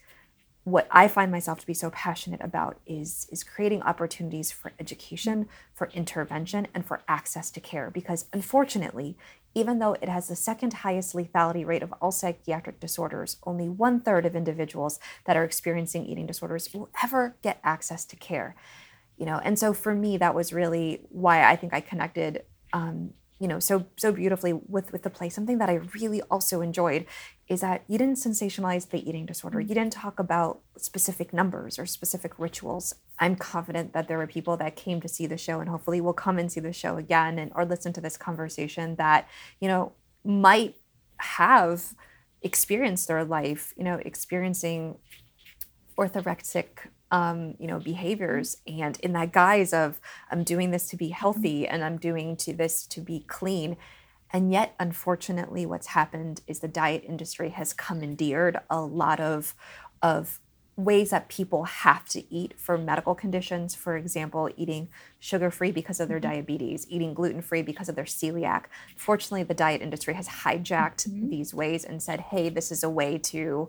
[0.64, 5.48] what I find myself to be so passionate about is is creating opportunities for education,
[5.72, 7.90] for intervention, and for access to care.
[7.90, 9.16] Because unfortunately,
[9.54, 14.00] even though it has the second highest lethality rate of all psychiatric disorders, only one
[14.00, 18.54] third of individuals that are experiencing eating disorders will ever get access to care.
[19.16, 22.44] You know, and so for me, that was really why I think I connected.
[22.72, 25.30] Um, you know, so so beautifully with with the play.
[25.30, 27.06] Something that I really also enjoyed
[27.50, 29.60] is that you didn't sensationalize the eating disorder.
[29.60, 32.94] You didn't talk about specific numbers or specific rituals.
[33.18, 36.12] I'm confident that there were people that came to see the show and hopefully will
[36.12, 39.92] come and see the show again and or listen to this conversation that, you know,
[40.24, 40.76] might
[41.16, 41.96] have
[42.40, 44.96] experienced their life, you know, experiencing
[45.98, 46.68] orthorexic
[47.10, 51.66] um, you know behaviors and in that guise of i'm doing this to be healthy
[51.66, 53.76] and i'm doing to this to be clean
[54.32, 59.54] and yet unfortunately what's happened is the diet industry has commandeered a lot of
[60.02, 60.40] of
[60.76, 64.88] ways that people have to eat for medical conditions for example eating
[65.18, 66.30] sugar free because of their mm-hmm.
[66.32, 68.64] diabetes eating gluten free because of their celiac
[68.96, 71.28] fortunately the diet industry has hijacked mm-hmm.
[71.28, 73.68] these ways and said hey this is a way to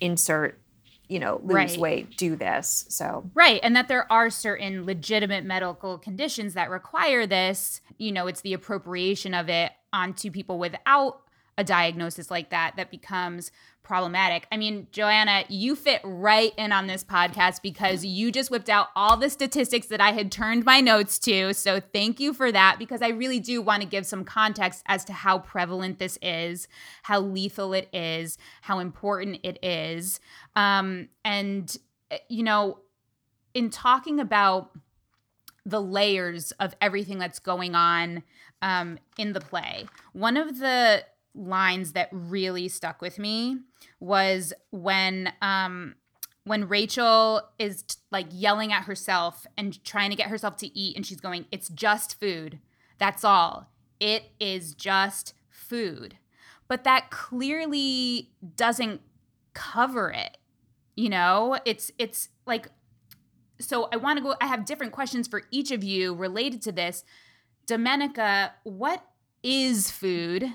[0.00, 0.60] insert
[1.08, 1.78] you know lose Right.
[1.78, 3.60] weight do this so Right.
[3.62, 7.80] And that there are certain legitimate medical conditions that require this.
[7.96, 11.22] You know, it's the appropriation of it onto people without
[11.58, 13.50] a diagnosis like that that becomes
[13.82, 14.46] problematic.
[14.52, 18.88] I mean, Johanna, you fit right in on this podcast because you just whipped out
[18.94, 21.52] all the statistics that I had turned my notes to.
[21.54, 25.04] So thank you for that because I really do want to give some context as
[25.06, 26.68] to how prevalent this is,
[27.02, 30.20] how lethal it is, how important it is.
[30.54, 31.76] Um, and,
[32.10, 32.80] eh, you know,
[33.52, 34.70] in talking about
[35.66, 38.22] the layers of everything that's going on
[38.62, 41.04] um, in the play, one of the
[41.34, 43.58] lines that really stuck with me
[44.00, 45.94] was when um
[46.44, 50.96] when Rachel is t- like yelling at herself and trying to get herself to eat
[50.96, 52.58] and she's going it's just food.
[52.98, 53.70] That's all.
[54.00, 56.16] It is just food.
[56.66, 59.00] But that clearly doesn't
[59.54, 60.38] cover it.
[60.96, 62.68] You know, it's it's like
[63.60, 66.72] so I want to go I have different questions for each of you related to
[66.72, 67.04] this.
[67.68, 69.04] Domenica, what
[69.42, 70.52] is food?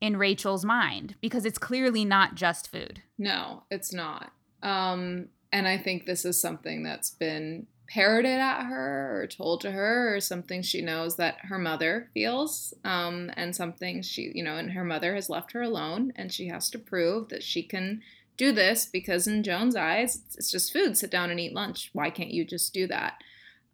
[0.00, 3.02] in Rachel's mind because it's clearly not just food.
[3.18, 4.30] No, it's not.
[4.62, 9.70] Um, and I think this is something that's been parroted at her or told to
[9.70, 14.56] her or something she knows that her mother feels um, and something she you know
[14.56, 18.02] and her mother has left her alone and she has to prove that she can
[18.36, 22.10] do this because in joan's eyes it's just food sit down and eat lunch why
[22.10, 23.22] can't you just do that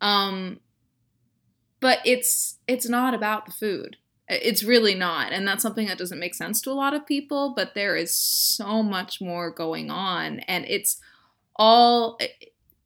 [0.03, 0.61] um,
[1.83, 5.33] but it's it's not about the food it's really not.
[5.33, 8.15] And that's something that doesn't make sense to a lot of people, but there is
[8.15, 10.41] so much more going on.
[10.41, 11.01] And it's
[11.57, 12.19] all,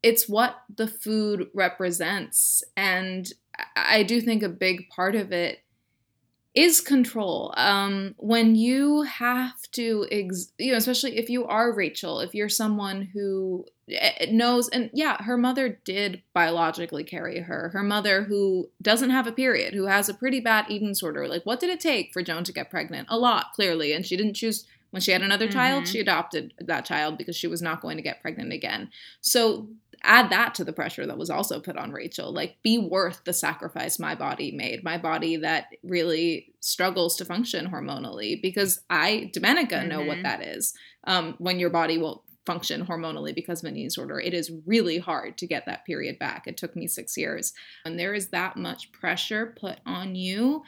[0.03, 2.63] it's what the food represents.
[2.75, 3.31] And
[3.75, 5.59] I do think a big part of it
[6.53, 7.53] is control.
[7.55, 12.49] Um, when you have to, ex- you know, especially if you are Rachel, if you're
[12.49, 13.65] someone who
[14.31, 17.69] knows, and yeah, her mother did biologically carry her.
[17.69, 21.27] Her mother, who doesn't have a period, who has a pretty bad eating disorder.
[21.27, 23.07] Like, what did it take for Joan to get pregnant?
[23.09, 23.93] A lot, clearly.
[23.93, 25.53] And she didn't choose when she had another mm-hmm.
[25.53, 28.89] child, she adopted that child because she was not going to get pregnant again.
[29.21, 29.67] So
[30.03, 32.31] add that to the pressure that was also put on Rachel.
[32.31, 37.69] Like, be worth the sacrifice my body made, my body that really struggles to function
[37.69, 38.41] hormonally.
[38.41, 39.89] Because I, Domenica, mm-hmm.
[39.89, 40.23] know what mm-hmm.
[40.23, 40.73] that is.
[41.03, 44.97] Um, when your body won't function hormonally because of an eating disorder, it is really
[44.97, 46.47] hard to get that period back.
[46.47, 47.53] It took me six years.
[47.85, 50.63] And there is that much pressure put on you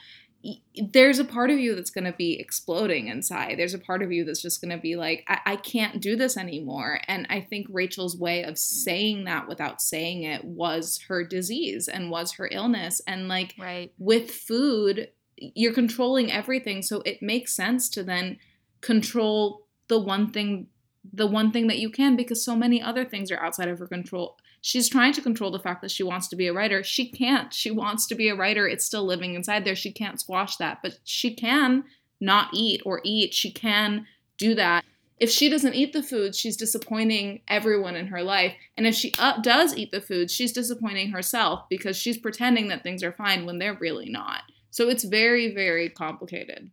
[0.93, 3.59] there's a part of you that's going to be exploding inside.
[3.59, 6.15] There's a part of you that's just going to be like, I-, I can't do
[6.15, 7.01] this anymore.
[7.07, 12.09] And I think Rachel's way of saying that without saying it was her disease and
[12.09, 13.01] was her illness.
[13.05, 13.91] And like right.
[13.97, 16.83] with food, you're controlling everything.
[16.83, 18.39] So it makes sense to then
[18.79, 20.67] control the one thing
[21.11, 23.87] the one thing that you can because so many other things are outside of her
[23.87, 26.83] control She's trying to control the fact that she wants to be a writer.
[26.83, 27.53] She can't.
[27.53, 28.67] She wants to be a writer.
[28.67, 29.75] It's still living inside there.
[29.75, 31.85] She can't squash that, but she can
[32.19, 33.33] not eat or eat.
[33.33, 34.05] She can
[34.37, 34.83] do that.
[35.17, 38.53] If she doesn't eat the food, she's disappointing everyone in her life.
[38.77, 42.83] And if she uh, does eat the food, she's disappointing herself because she's pretending that
[42.83, 44.43] things are fine when they're really not.
[44.71, 46.71] So it's very, very complicated.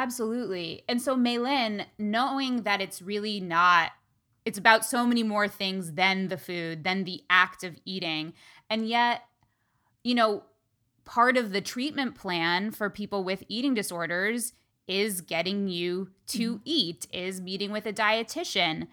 [0.00, 0.82] Absolutely.
[0.88, 3.92] And so, Mae Lynn, knowing that it's really not
[4.46, 8.32] it's about so many more things than the food, than the act of eating.
[8.70, 9.22] And yet,
[10.02, 10.44] you know,
[11.04, 14.54] part of the treatment plan for people with eating disorders
[14.88, 16.62] is getting you to mm-hmm.
[16.64, 18.88] eat, is meeting with a dietitian.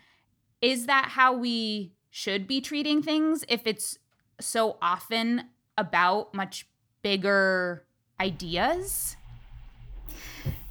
[0.61, 3.97] Is that how we should be treating things if it's
[4.41, 5.45] so often
[5.77, 6.67] about much
[7.01, 7.85] bigger
[8.19, 9.16] ideas?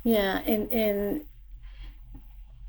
[0.07, 1.27] Yeah, and and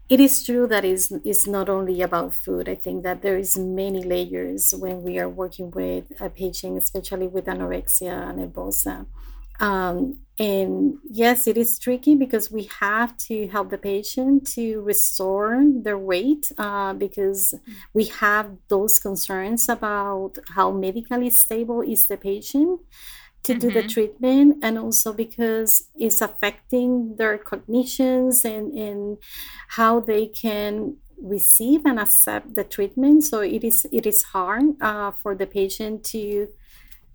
[0.10, 1.12] it is true that it's,
[1.48, 2.70] not only about food.
[2.70, 7.28] I think that there is many layers when we are working with a patient, especially
[7.28, 9.06] with anorexia nervosa.
[9.60, 15.64] Um, and yes, it is tricky because we have to help the patient to restore
[15.84, 17.56] their weight uh, because
[17.94, 22.80] we have those concerns about how medically stable is the patient
[23.44, 23.60] to mm-hmm.
[23.60, 23.88] do the mm-hmm.
[23.88, 29.18] treatment and also because it's affecting their cognitions and, and
[29.70, 35.12] how they can receive and accept the treatment so it is it is hard uh,
[35.12, 36.48] for the patient to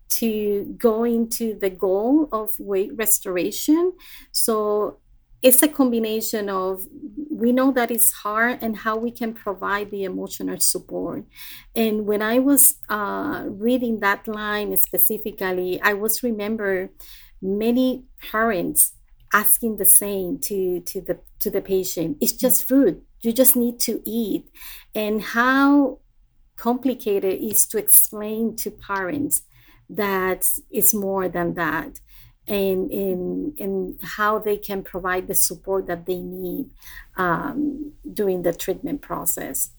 [0.09, 3.93] to go into the goal of weight restoration
[4.33, 4.99] so
[5.43, 6.87] it's a combination of
[7.31, 11.25] we know that it's hard and how we can provide the emotional support.
[11.75, 16.91] And when i was uh, reading that line specifically i was remember
[17.41, 18.93] many parents
[19.33, 22.19] asking the same to to the to the patient.
[22.21, 23.03] It's just food.
[23.23, 24.51] You just need to eat.
[24.95, 26.01] And how
[26.57, 29.43] complicated is to explain to parents
[29.89, 32.01] that it's more than that
[32.49, 36.71] and in in how they can provide the support that they need
[37.17, 39.71] um, during the treatment process.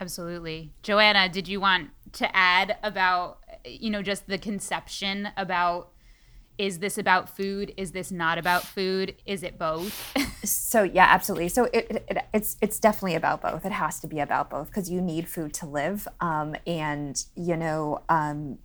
[0.00, 0.72] Absolutely.
[0.82, 5.90] Johanna, did you want to add about, you know, just the conception about
[6.56, 7.72] is this about food?
[7.76, 9.14] Is this not about food?
[9.24, 10.12] Is it both?
[10.44, 11.48] so yeah, absolutely.
[11.48, 13.64] So it, it, it's it's definitely about both.
[13.64, 17.56] It has to be about both because you need food to live, um, and you
[17.56, 18.58] know, um,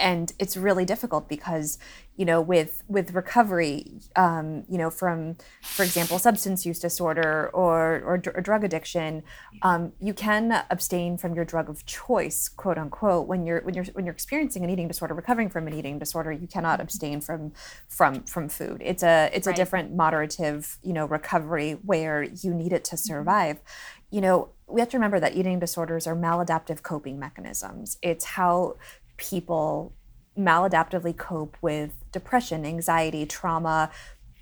[0.00, 1.78] and it's really difficult because
[2.16, 8.00] you know with with recovery um, you know from for example substance use disorder or
[8.00, 9.22] or, or drug addiction
[9.62, 13.84] um, you can abstain from your drug of choice quote unquote when you're when you're
[13.92, 16.82] when you're experiencing an eating disorder recovering from an eating disorder you cannot mm-hmm.
[16.82, 17.52] abstain from
[17.88, 19.54] from from food it's a it's right.
[19.54, 23.12] a different moderative you know recovery where you need it to mm-hmm.
[23.14, 24.16] survive mm-hmm.
[24.16, 28.76] you know we have to remember that eating disorders are maladaptive coping mechanisms it's how
[29.20, 29.92] people
[30.36, 33.90] maladaptively cope with depression, anxiety, trauma,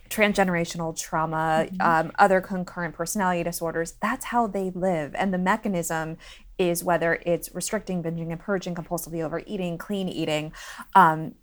[0.09, 1.81] transgenerational trauma, mm-hmm.
[1.81, 3.95] um, other concurrent personality disorders.
[4.01, 5.15] That's how they live.
[5.15, 6.17] And the mechanism
[6.59, 10.53] is whether it's restricting, binging, and purging, compulsively overeating, clean eating.
[10.95, 11.35] Um,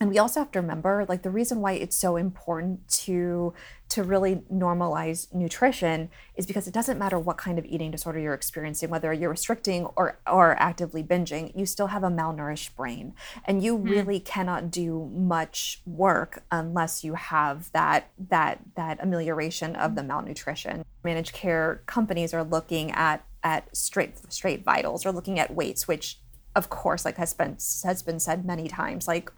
[0.00, 3.52] and we also have to remember like the reason why it's so important to
[3.90, 8.34] to really normalize nutrition is because it doesn't matter what kind of eating disorder you're
[8.34, 13.12] experiencing whether you're restricting or or actively binging you still have a malnourished brain
[13.44, 13.90] and you mm.
[13.90, 20.84] really cannot do much work unless you have that that that amelioration of the malnutrition
[21.04, 26.18] managed care companies are looking at at straight straight vitals or looking at weights which
[26.56, 29.30] of course like has been has been said many times like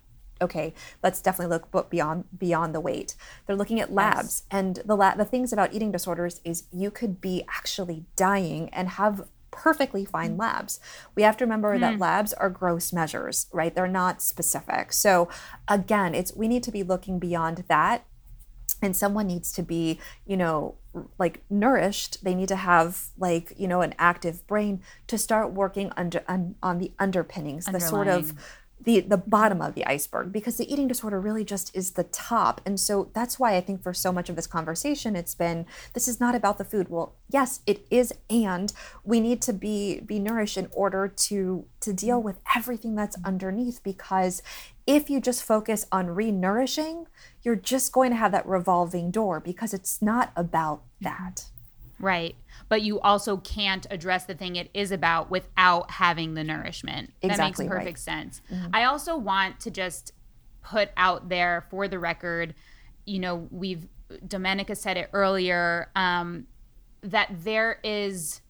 [0.43, 3.15] okay, let's definitely look beyond beyond the weight.
[3.47, 4.43] They're looking at labs, yes.
[4.51, 8.91] and the la- the things about eating disorders is you could be actually dying and
[8.91, 10.41] have perfectly fine mm.
[10.41, 10.81] labs.
[11.15, 11.81] We have to remember mm.
[11.81, 13.75] that labs are gross measures, right?
[13.75, 14.93] They're not specific.
[14.93, 15.29] So
[15.69, 18.05] again, it's we need to be looking beyond that
[18.83, 20.75] and someone needs to be you know
[21.19, 25.91] like nourished they need to have like you know an active brain to start working
[25.97, 28.35] under on, on the underpinnings the sort of
[28.85, 32.61] the the bottom of the iceberg because the eating disorder really just is the top.
[32.67, 36.09] And so that's why i think for so much of this conversation it's been this
[36.09, 36.89] is not about the food.
[36.89, 38.13] Well yes it is.
[38.29, 38.73] And
[39.05, 43.29] we need to be be nourished in order to to deal with everything that's mm-hmm.
[43.29, 44.43] underneath because
[44.87, 47.07] if you just focus on re-nourishing
[47.43, 51.05] you're just going to have that revolving door because it's not about mm-hmm.
[51.05, 51.45] that
[52.03, 52.37] right
[52.69, 57.13] but you also can't address the thing it is about without having the nourishment.
[57.21, 57.99] Exactly that makes perfect right.
[57.99, 58.41] sense.
[58.51, 58.69] Mm-hmm.
[58.73, 60.13] I also want to just
[60.63, 62.55] put out there for the record,
[63.05, 63.89] you know, we've
[64.27, 66.47] Domenica said it earlier, um,
[67.03, 68.41] that there is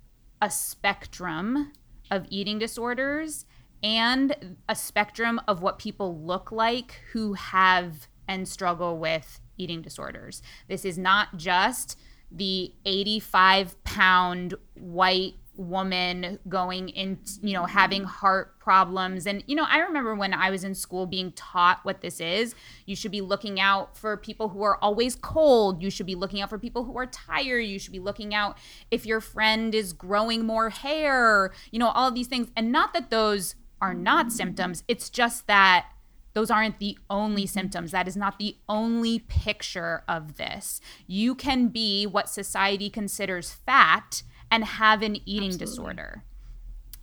[0.40, 1.72] a spectrum
[2.10, 3.44] of eating disorders
[3.82, 10.42] and a spectrum of what people look like who have and struggle with eating disorders.
[10.68, 11.98] This is not just
[12.34, 19.26] the 85 pound white woman going in you know having heart problems.
[19.26, 22.54] And you know i remember when i was in school being taught what this is.
[22.86, 25.82] You should be looking out for people who are always cold.
[25.82, 27.60] You should be looking out for people who are tired.
[27.60, 28.56] You should be looking out
[28.90, 32.48] if your friend is growing more hair you know all of these things.
[32.56, 34.84] And not that those are not symptoms.
[34.88, 35.86] It's just that
[36.34, 37.90] those aren't the only symptoms.
[37.90, 40.80] That is not the only picture of this.
[41.06, 45.66] You can be what society considers fat and have an eating Absolutely.
[45.66, 46.24] disorder.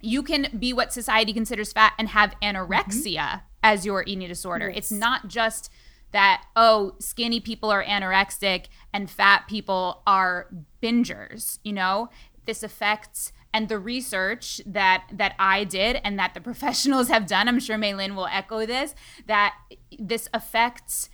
[0.01, 3.37] You can be what society considers fat and have anorexia mm-hmm.
[3.63, 4.69] as your eating disorder.
[4.69, 4.77] Yes.
[4.77, 5.71] It's not just
[6.11, 10.47] that, oh, skinny people are anorexic and fat people are
[10.81, 12.09] bingers, you know?
[12.45, 17.47] This affects and the research that that I did and that the professionals have done,
[17.47, 18.95] I'm sure Mae Lynn will echo this,
[19.27, 19.55] that
[19.97, 21.09] this affects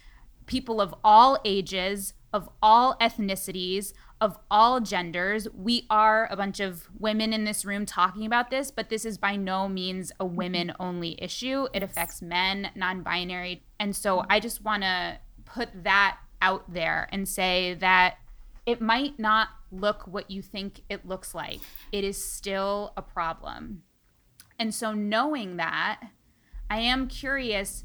[0.45, 5.47] people of all ages, of all ethnicities, of all genders.
[5.53, 9.17] We are a bunch of women in this room talking about this, but this is
[9.17, 10.35] by no means a mm-hmm.
[10.35, 11.67] women only issue.
[11.73, 13.63] It affects men, non binary.
[13.79, 18.17] And so I just want to put that out there and say that
[18.65, 19.49] it might not
[19.79, 21.59] look what you think it looks like.
[21.91, 23.83] It is still a problem.
[24.57, 26.01] And so, knowing that,
[26.69, 27.83] I am curious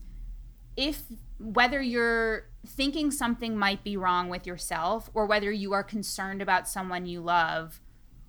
[0.76, 1.02] if
[1.38, 6.68] whether you're thinking something might be wrong with yourself or whether you are concerned about
[6.68, 7.80] someone you love,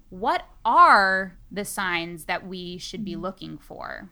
[0.09, 3.21] what are the signs that we should be mm-hmm.
[3.21, 4.09] looking for?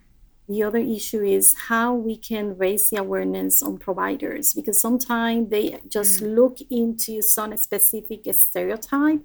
[0.49, 5.79] The other issue is how we can raise the awareness on providers because sometimes they
[5.87, 6.35] just mm.
[6.35, 9.21] look into some specific stereotype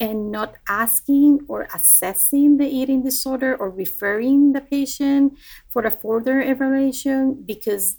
[0.00, 5.36] and not asking or assessing the eating disorder or referring the patient
[5.68, 7.98] for a further evaluation because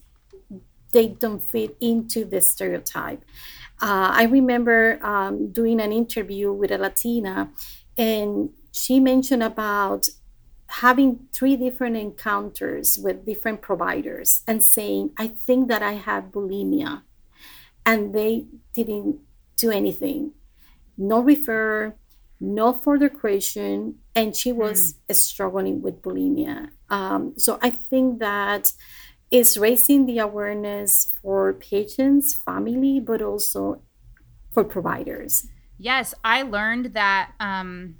[0.91, 3.23] they don't fit into the stereotype.
[3.79, 7.51] Uh, I remember um, doing an interview with a Latina,
[7.95, 10.07] and she mentioned about
[10.81, 17.03] having three different encounters with different providers and saying, I think that I have bulimia.
[17.85, 19.19] And they didn't
[19.55, 20.33] do anything.
[20.97, 21.95] No refer,
[22.41, 23.95] no further question.
[24.13, 25.15] And she was mm.
[25.15, 26.71] struggling with bulimia.
[26.89, 28.73] Um, so I think that
[29.31, 33.81] it's raising the awareness for patients, family, but also
[34.51, 35.47] for providers.
[35.77, 37.95] Yes, I learned that um,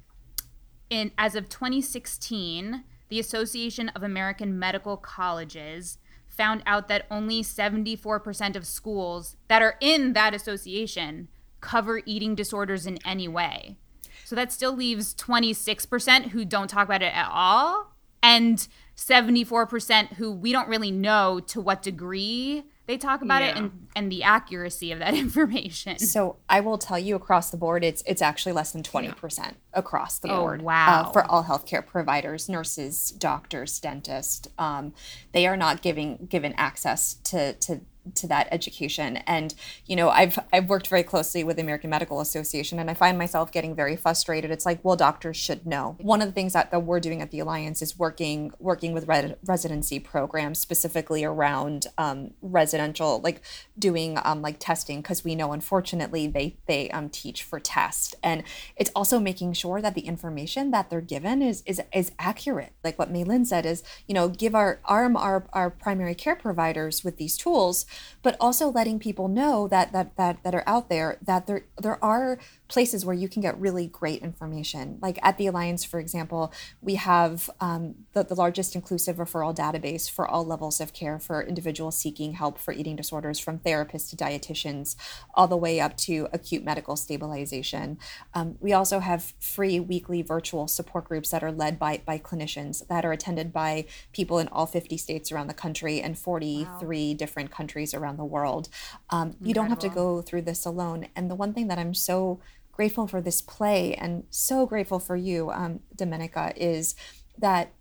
[0.90, 8.56] in as of 2016, the Association of American Medical Colleges found out that only 74%
[8.56, 11.28] of schools that are in that association
[11.60, 13.76] cover eating disorders in any way.
[14.24, 18.66] So that still leaves 26% who don't talk about it at all and
[18.96, 23.48] 74% who we don't really know to what degree they talk about yeah.
[23.48, 25.98] it and, and the accuracy of that information.
[25.98, 29.50] So I will tell you across the board, it's it's actually less than 20% yeah.
[29.72, 30.62] across the oh, board.
[30.62, 31.02] Wow.
[31.06, 34.48] Uh, for all healthcare providers, nurses, doctors, dentists.
[34.58, 34.94] Um,
[35.32, 37.80] they are not giving given access to to
[38.14, 39.18] to that education.
[39.26, 39.54] And
[39.86, 43.18] you know i've i've worked very closely with the american medical association and i find
[43.18, 44.50] myself getting very frustrated.
[44.50, 45.96] It's like well doctors should know.
[46.00, 49.06] One of the things that, that we're doing at the alliance is working working with
[49.06, 53.40] red, residency programs specifically around um, residential like
[53.78, 58.14] doing um, like testing because we know unfortunately they they um, teach for test.
[58.22, 58.42] And
[58.76, 62.72] it's also making sure that the information that they're given is is is accurate.
[62.84, 66.36] Like what Mae Lynn said is you know give our arm our, our primary care
[66.36, 67.86] providers with these tools
[68.22, 72.02] but also letting people know that that that that are out there that there there
[72.04, 72.38] are
[72.68, 74.98] places where you can get really great information.
[75.00, 80.10] Like at the Alliance, for example, we have um, the, the largest inclusive referral database
[80.10, 84.16] for all levels of care for individuals seeking help for eating disorders, from therapists to
[84.16, 84.96] dietitians,
[85.34, 87.98] all the way up to acute medical stabilization.
[88.34, 92.86] Um, we also have free weekly virtual support groups that are led by, by clinicians
[92.88, 96.66] that are attended by people in all 50 states around the country and 43
[97.10, 97.16] wow.
[97.16, 98.68] different countries around the world.
[99.10, 101.08] Um, you don't have to go through this alone.
[101.14, 102.40] And the one thing that I'm so
[102.76, 106.94] grateful for this play and so grateful for you, um, Domenica, is
[107.38, 107.72] that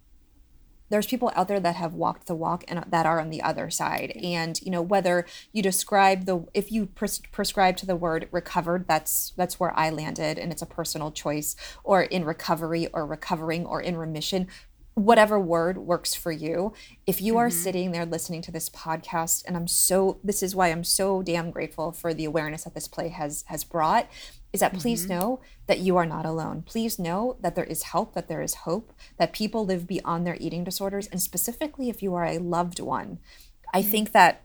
[0.90, 3.70] there's people out there that have walked the walk and that are on the other
[3.70, 8.30] side and you know whether you describe the if you pres- prescribe to the word
[8.32, 13.04] recovered that's that's where i landed and it's a personal choice or in recovery or
[13.04, 14.48] recovering or in remission
[14.96, 16.74] whatever word works for you.
[17.06, 17.58] If you are mm-hmm.
[17.58, 21.52] sitting there listening to this podcast, and I'm so this is why I'm so damn
[21.52, 24.10] grateful for the awareness that this play has has brought,
[24.56, 25.14] is that please mm-hmm.
[25.14, 26.64] know that you are not alone.
[26.66, 30.38] Please know that there is help, that there is hope, that people live beyond their
[30.40, 33.20] eating disorders, and specifically if you are a loved one.
[33.74, 33.92] I mm-hmm.
[33.92, 34.42] think that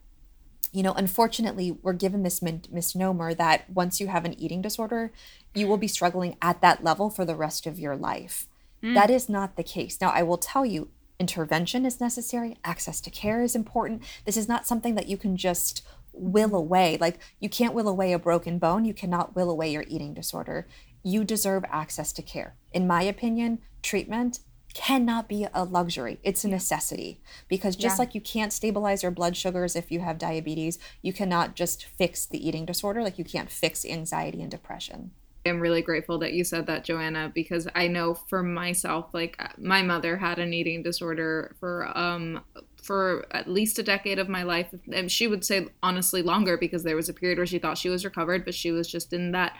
[0.73, 5.11] you know, unfortunately, we're given this misnomer that once you have an eating disorder,
[5.53, 8.47] you will be struggling at that level for the rest of your life.
[8.81, 8.95] Mm.
[8.95, 10.01] That is not the case.
[10.01, 14.05] Now, I will tell you, intervention is necessary, access to care is important.
[14.25, 16.99] This is not something that you can just will away.
[17.01, 20.67] Like, you can't will away a broken bone, you cannot will away your eating disorder.
[21.03, 22.57] You deserve access to care.
[22.73, 24.41] In my opinion, treatment
[24.75, 26.19] cannot be a luxury.
[26.23, 28.03] It's a necessity because just yeah.
[28.03, 32.27] like you can't stabilize your blood sugars if you have diabetes, you cannot just fix
[32.27, 33.03] the eating disorder.
[33.03, 35.13] Like you can't fix anxiety and depression.
[35.47, 39.49] I'm really grateful that you said that, Johanna, because I know for myself, like uh,
[39.59, 42.43] my mother had an eating disorder for um
[42.83, 46.83] for at least a decade of my life, and she would say honestly longer because
[46.83, 49.33] there was a period where she thought she was recovered, but she was just in
[49.33, 49.57] that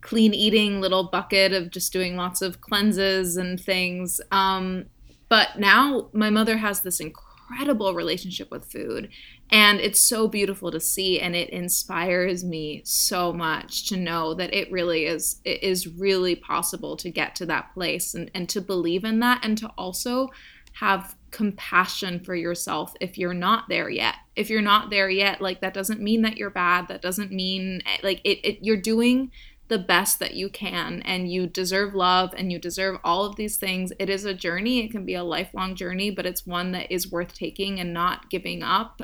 [0.00, 4.20] clean eating little bucket of just doing lots of cleanses and things.
[4.30, 4.86] Um,
[5.28, 9.10] but now my mother has this incredible relationship with food
[9.50, 14.54] and it's so beautiful to see and it inspires me so much to know that
[14.54, 18.60] it really is it is really possible to get to that place and, and to
[18.60, 20.28] believe in that and to also
[20.74, 25.60] have compassion for yourself if you're not there yet if you're not there yet like
[25.60, 29.30] that doesn't mean that you're bad that doesn't mean like it, it you're doing
[29.68, 33.56] the best that you can and you deserve love and you deserve all of these
[33.56, 36.90] things it is a journey it can be a lifelong journey but it's one that
[36.90, 39.00] is worth taking and not giving up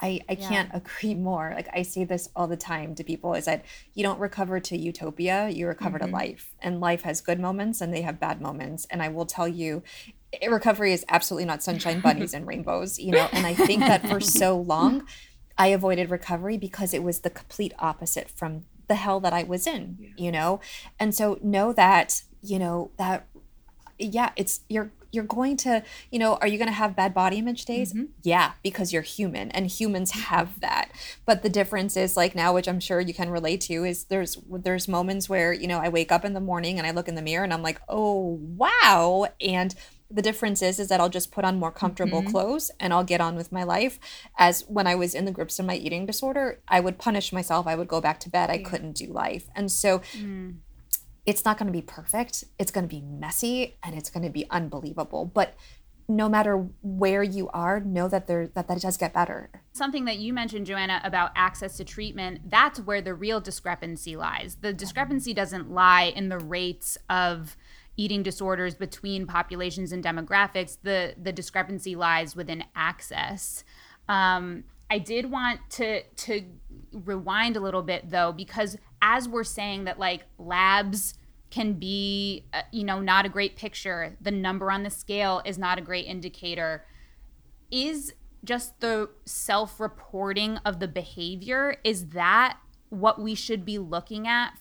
[0.00, 0.48] I, I yeah.
[0.48, 1.52] can't agree more.
[1.54, 3.64] Like I say this all the time to people is that
[3.94, 6.08] you don't recover to utopia, you recover mm-hmm.
[6.08, 6.54] to life.
[6.60, 8.86] And life has good moments and they have bad moments.
[8.90, 9.82] And I will tell you,
[10.48, 13.28] recovery is absolutely not sunshine bunnies and rainbows, you know.
[13.32, 15.06] And I think that for so long
[15.58, 19.66] I avoided recovery because it was the complete opposite from the hell that I was
[19.66, 20.08] in, yeah.
[20.16, 20.60] you know?
[20.98, 23.26] And so know that, you know, that
[23.98, 27.38] yeah, it's you're you're going to, you know, are you going to have bad body
[27.38, 27.92] image days?
[27.92, 28.06] Mm-hmm.
[28.22, 30.90] Yeah, because you're human and humans have that.
[31.24, 34.36] But the difference is like now, which I'm sure you can relate to, is there's
[34.50, 37.14] there's moments where, you know, I wake up in the morning and I look in
[37.14, 39.26] the mirror and I'm like, oh wow.
[39.40, 39.74] And
[40.10, 42.30] the difference is is that I'll just put on more comfortable mm-hmm.
[42.30, 43.98] clothes and I'll get on with my life.
[44.38, 47.66] As when I was in the grips of my eating disorder, I would punish myself.
[47.66, 48.50] I would go back to bed.
[48.50, 48.68] I yeah.
[48.68, 49.48] couldn't do life.
[49.54, 50.56] And so mm.
[51.24, 52.44] it's not going to be perfect.
[52.58, 55.24] It's going to be messy and it's going to be unbelievable.
[55.24, 55.54] But
[56.08, 59.50] no matter where you are, know that there that, that it does get better.
[59.72, 64.58] Something that you mentioned, Johanna, about access to treatment, that's where the real discrepancy lies.
[64.60, 67.56] The discrepancy doesn't lie in the rates of
[67.96, 73.64] eating disorders between populations and demographics, the the discrepancy lies within access.
[74.08, 76.44] Um, I did want to to
[76.92, 81.14] rewind a little bit though, because as we're saying that like labs
[81.50, 84.16] can be, uh, you know, not a great picture.
[84.20, 86.84] The number on the scale is not a great indicator.
[87.70, 88.12] Is
[88.44, 92.58] just the self-reporting of the behavior is that
[92.90, 94.52] what we should be looking at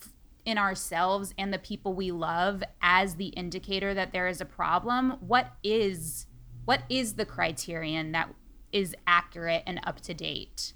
[0.45, 5.17] in ourselves and the people we love as the indicator that there is a problem
[5.19, 6.27] what is
[6.65, 8.29] what is the criterion that
[8.71, 10.73] is accurate and up to date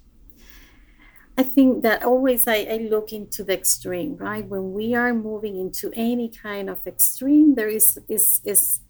[1.38, 4.44] I think that always I, I, look into the extreme, right?
[4.44, 8.80] When we are moving into any kind of extreme, there is is is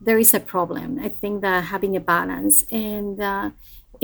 [0.00, 0.98] there is a problem.
[0.98, 3.50] I think that having a balance and uh,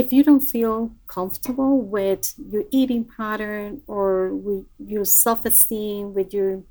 [0.00, 2.22] if you don't feel comfortable with
[2.52, 6.62] your eating pattern or with your self-esteem with your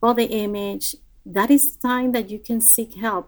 [0.00, 0.94] body image
[1.38, 3.24] that is the time that you can seek help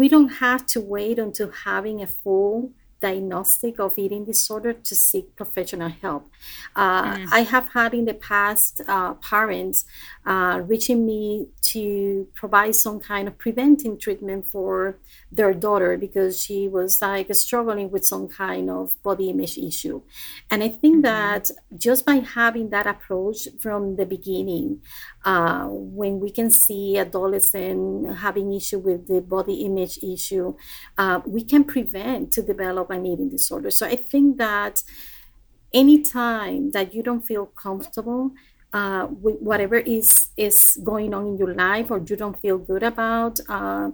[0.00, 2.72] we don't have to wait until having a full
[3.02, 6.24] diagnostic of eating disorder to seek professional help.
[6.74, 7.26] Uh, mm.
[7.32, 9.84] I have had in the past uh, parents
[10.24, 14.98] uh, reaching me to provide some kind of preventing treatment for
[15.32, 20.02] their daughter because she was like struggling with some kind of body image issue.
[20.50, 21.02] And I think mm-hmm.
[21.02, 24.82] that just by having that approach from the beginning,
[25.24, 30.54] uh, when we can see adolescent having issue with the body image issue,
[30.98, 33.70] uh, we can prevent to develop an eating disorder.
[33.70, 34.82] So I think that
[35.72, 38.32] anytime that you don't feel comfortable
[38.72, 42.82] uh, with whatever is is going on in your life or you don't feel good
[42.82, 43.90] about uh,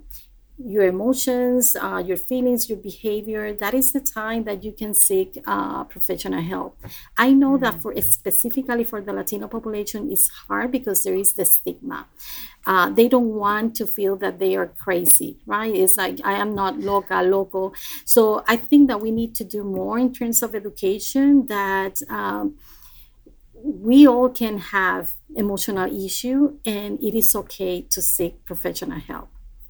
[0.59, 5.38] your emotions, uh, your feelings, your behavior, that is the time that you can seek
[5.46, 6.76] uh, professional help.
[7.16, 7.64] I know mm-hmm.
[7.64, 12.06] that for specifically for the Latino population, it's hard because there is the stigma.
[12.66, 15.74] Uh, they don't want to feel that they are crazy, right?
[15.74, 17.72] It's like I am not loca, loco.
[18.04, 22.02] So I think that we need to do more in terms of education that.
[22.09, 22.56] Um,
[23.61, 29.28] we all can have emotional issue and it is okay to seek professional help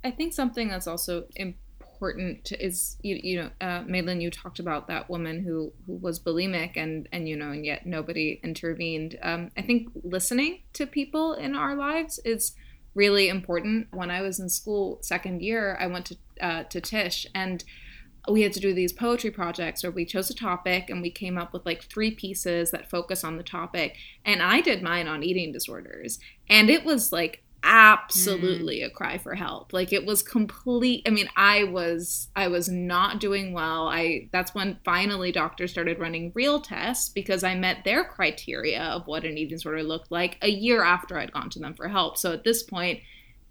[0.08, 5.10] I think something that's also important is you, you know uh, you talked about that
[5.10, 9.18] woman who who was bulimic and and you know and yet nobody intervened.
[9.22, 12.54] Um, I think listening to people in our lives is
[12.94, 13.88] really important.
[13.92, 17.62] When I was in school second year I went to uh, to Tisch and
[18.30, 21.36] we had to do these poetry projects where we chose a topic and we came
[21.36, 23.96] up with like three pieces that focus on the topic.
[24.24, 26.18] And I did mine on eating disorders.
[26.48, 28.86] And it was like absolutely mm.
[28.86, 29.72] a cry for help.
[29.72, 33.88] Like it was complete i mean i was i was not doing well.
[33.88, 39.06] I that's when finally doctors started running real tests because i met their criteria of
[39.06, 42.16] what an eating disorder looked like a year after i'd gone to them for help.
[42.16, 43.00] So at this point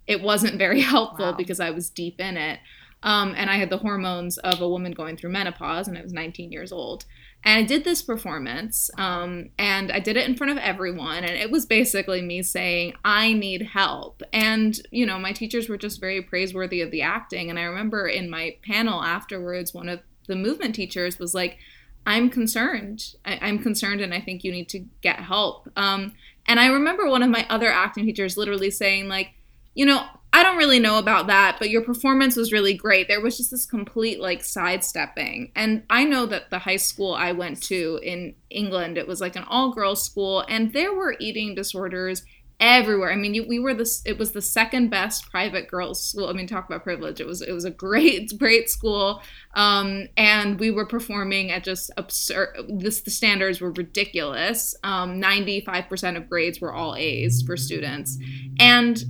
[0.06, 1.36] it wasn't very helpful wow.
[1.36, 2.60] because i was deep in it.
[3.02, 6.12] Um, and i had the hormones of a woman going through menopause and i was
[6.12, 7.04] 19 years old
[7.44, 11.24] and I did this performance, um, and I did it in front of everyone.
[11.24, 14.22] And it was basically me saying, I need help.
[14.32, 17.48] And, you know, my teachers were just very praiseworthy of the acting.
[17.48, 21.58] And I remember in my panel afterwards, one of the movement teachers was like,
[22.06, 23.14] I'm concerned.
[23.24, 25.68] I- am concerned, and I think you need to get help.
[25.76, 26.14] Um,
[26.46, 29.30] and I remember one of my other acting teachers literally saying, like,
[29.74, 30.06] you know,
[30.38, 33.08] I don't really know about that, but your performance was really great.
[33.08, 35.50] There was just this complete like sidestepping.
[35.56, 39.34] And I know that the high school I went to in England, it was like
[39.34, 42.22] an all girls school, and there were eating disorders
[42.60, 43.10] everywhere.
[43.10, 44.00] I mean, we were this.
[44.06, 46.28] It was the second best private girls' school.
[46.28, 47.20] I mean, talk about privilege.
[47.20, 49.20] It was it was a great great school,
[49.54, 52.64] um, and we were performing at just absurd.
[52.68, 54.76] This the standards were ridiculous.
[54.84, 58.16] Ninety five percent of grades were all A's for students,
[58.60, 59.02] and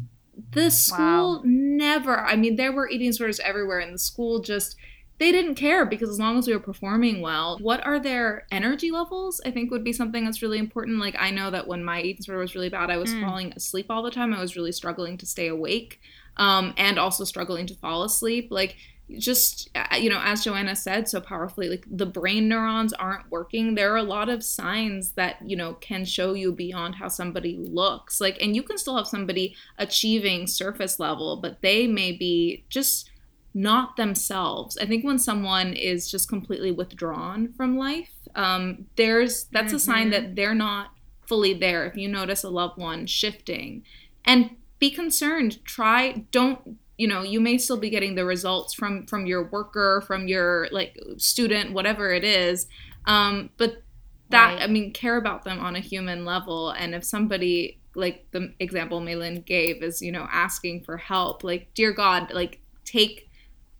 [0.52, 1.42] the school wow.
[1.44, 4.76] never, I mean, there were eating disorders everywhere, and the school just
[5.18, 8.90] they didn't care because as long as we were performing well, what are their energy
[8.92, 9.40] levels?
[9.44, 11.00] I think would be something that's really important.
[11.00, 13.20] Like I know that when my eating disorder was really bad, I was mm.
[13.20, 14.32] falling asleep all the time.
[14.32, 16.00] I was really struggling to stay awake,
[16.36, 18.48] um, and also struggling to fall asleep.
[18.50, 18.76] Like
[19.16, 23.74] just uh, you know as Johanna said so powerfully like the brain neurons aren't working
[23.74, 27.56] there are a lot of signs that you know can show you beyond how somebody
[27.56, 32.64] looks like and you can still have somebody achieving surface level but they may be
[32.68, 33.10] just
[33.54, 39.68] not themselves i think when someone is just completely withdrawn from life um, there's that's
[39.68, 39.76] mm-hmm.
[39.76, 40.34] a sign that mm-hmm.
[40.34, 40.90] they're not
[41.26, 43.82] fully there if you notice a loved one shifting
[44.24, 49.06] and be concerned try don't you know you may still be getting the results from
[49.06, 52.66] from your worker from your like student whatever it is
[53.06, 53.82] um but
[54.30, 54.62] that right.
[54.62, 56.70] i mean care about them on a human level.
[56.70, 61.42] And if somebody like the example Mae Lynn gave is you know asking for help
[61.42, 63.30] like dear god like take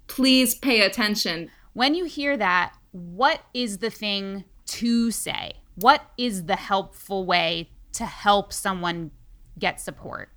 [0.06, 1.50] please pay attention.
[1.74, 5.52] When you hear that what is the thing to say?
[5.74, 9.10] What is the helpful way to help someone
[9.58, 10.30] get support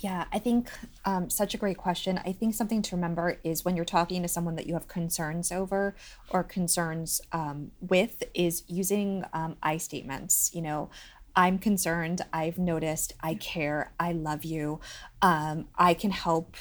[0.00, 0.70] yeah, I think
[1.04, 2.20] um, such a great question.
[2.24, 5.50] I think something to remember is when you're talking to someone that you have concerns
[5.50, 5.96] over
[6.30, 10.50] or concerns um, with, is using um, I statements.
[10.54, 10.90] You know,
[11.34, 14.80] I'm concerned, I've noticed, I care, I love you,
[15.20, 16.56] um, I can help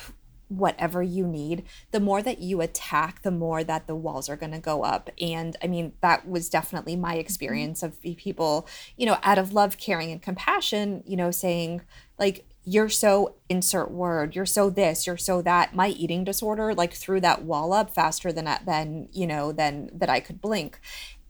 [0.50, 4.54] whatever you need the more that you attack the more that the walls are going
[4.54, 7.20] to go up and i mean that was definitely my mm-hmm.
[7.20, 8.66] experience of people
[8.96, 11.82] you know out of love caring and compassion you know saying
[12.18, 16.91] like you're so insert word you're so this you're so that my eating disorder like
[16.91, 20.80] threw that wall up faster than than you know than that i could blink.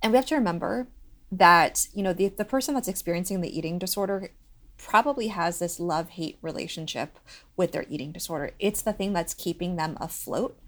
[0.01, 0.87] And we have to remember
[1.31, 4.31] that you know the, the person that's experiencing the eating disorder
[4.77, 7.19] probably has this love hate relationship
[7.55, 8.51] with their eating disorder.
[8.59, 10.59] It's the thing that's keeping them afloat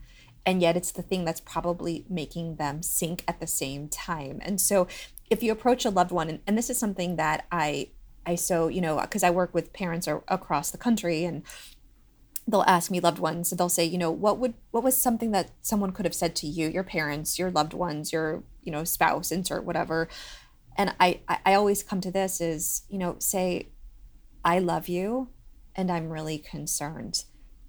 [0.46, 4.40] and yet it's the thing that's probably making them sink at the same time.
[4.42, 4.88] And so
[5.30, 7.90] if you approach a loved one and, and this is something that i
[8.26, 11.44] I so, you know, because I work with parents across the country and
[12.50, 15.52] they'll ask me loved ones they'll say you know what would what was something that
[15.62, 19.32] someone could have said to you your parents your loved ones your you know spouse
[19.32, 20.08] insert whatever.
[20.78, 23.70] And i i always come to this is you know say
[24.44, 25.30] i love you
[25.76, 27.24] and i'm really concerned.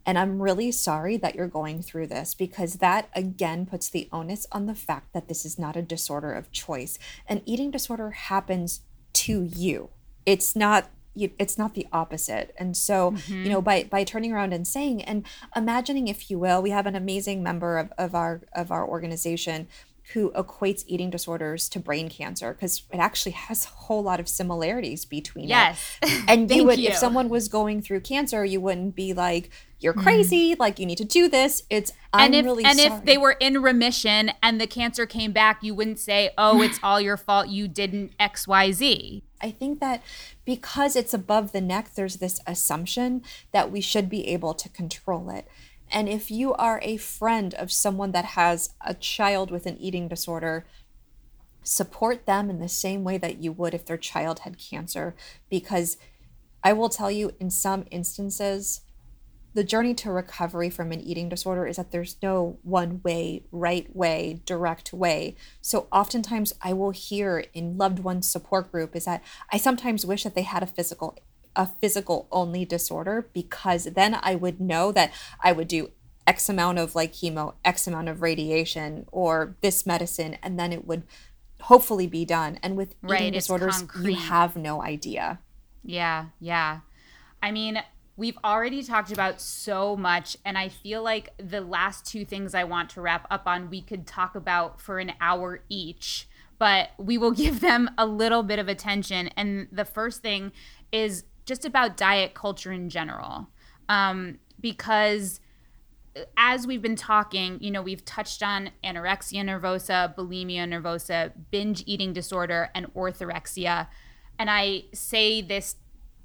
[0.07, 4.47] And i'm really sorry that you're going through this because that again puts the onus
[4.53, 6.99] on the fact that this is not a disorder of choice.
[7.27, 8.81] An eating disorder happens
[9.13, 9.91] to you
[10.27, 13.43] it's not it's not the opposite and so mm-hmm.
[13.43, 16.87] you know by by turning around and saying and imagining if you will we have
[16.87, 19.67] an amazing member of, of our of our organization
[20.13, 24.29] who equates eating disorders to brain cancer because it actually has a whole lot of
[24.29, 25.99] similarities between yes.
[26.03, 26.25] it.
[26.29, 26.89] And you would, you.
[26.89, 30.03] if someone was going through cancer, you wouldn't be like, "You're mm-hmm.
[30.03, 30.53] crazy!
[30.53, 30.61] Mm-hmm.
[30.61, 32.93] Like you need to do this." It's and I'm if, really and sorry.
[32.93, 36.79] if they were in remission and the cancer came back, you wouldn't say, "Oh, it's
[36.83, 37.49] all your fault.
[37.49, 40.03] You didn't X Y Z." I think that
[40.45, 43.23] because it's above the neck, there's this assumption
[43.53, 45.47] that we should be able to control it.
[45.91, 50.09] And if you are a friend of someone that has a child with an eating
[50.09, 50.65] disorder,
[51.63, 55.15] support them in the same way that you would if their child had cancer.
[55.49, 55.97] Because
[56.63, 58.83] I will tell you, in some instances,
[59.55, 63.95] the journey to recovery from an eating disorder is that there's no one way, right
[63.95, 65.37] way, direct way.
[65.61, 69.23] So oftentimes I will hear in loved ones support group is that
[69.53, 71.19] I sometimes wish that they had a physical
[71.57, 75.91] a physical only disorder because then I would know that I would do
[76.25, 80.87] X amount of like chemo, X amount of radiation, or this medicine, and then it
[80.87, 81.03] would
[81.63, 82.61] hopefully be done.
[82.63, 85.41] And with right, eating disorders, you have no idea.
[85.83, 86.81] Yeah, yeah.
[87.43, 87.83] I mean,
[88.21, 92.65] we've already talked about so much, and I feel like the last two things I
[92.65, 97.17] want to wrap up on, we could talk about for an hour each, but we
[97.17, 99.29] will give them a little bit of attention.
[99.39, 100.53] And the first thing
[100.93, 103.49] is just about diet culture in general.
[103.89, 105.41] Um, because
[106.37, 112.13] as we've been talking, you know, we've touched on anorexia nervosa, bulimia nervosa, binge eating
[112.13, 113.87] disorder, and orthorexia.
[114.39, 115.77] And I say this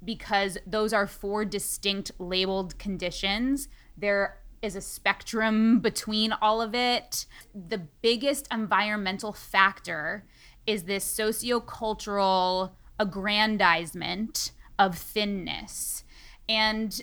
[0.06, 3.68] because those are four distinct labeled conditions.
[3.96, 7.26] There is a spectrum between all of it.
[7.54, 10.24] The biggest environmental factor
[10.66, 16.04] is this sociocultural aggrandizement of thinness.
[16.48, 17.00] And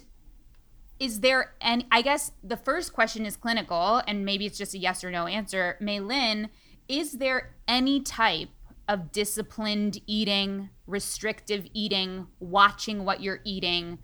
[1.00, 4.78] is there any, I guess the first question is clinical, and maybe it's just a
[4.78, 5.78] yes or no answer.
[5.80, 6.50] Mae Lynn,
[6.88, 8.50] is there any type
[8.88, 14.00] of disciplined eating, restrictive eating, watching what you're eating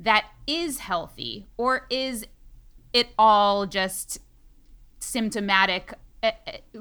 [0.00, 1.46] that is healthy?
[1.56, 2.26] Or is
[2.92, 4.18] it all just
[4.98, 5.94] symptomatic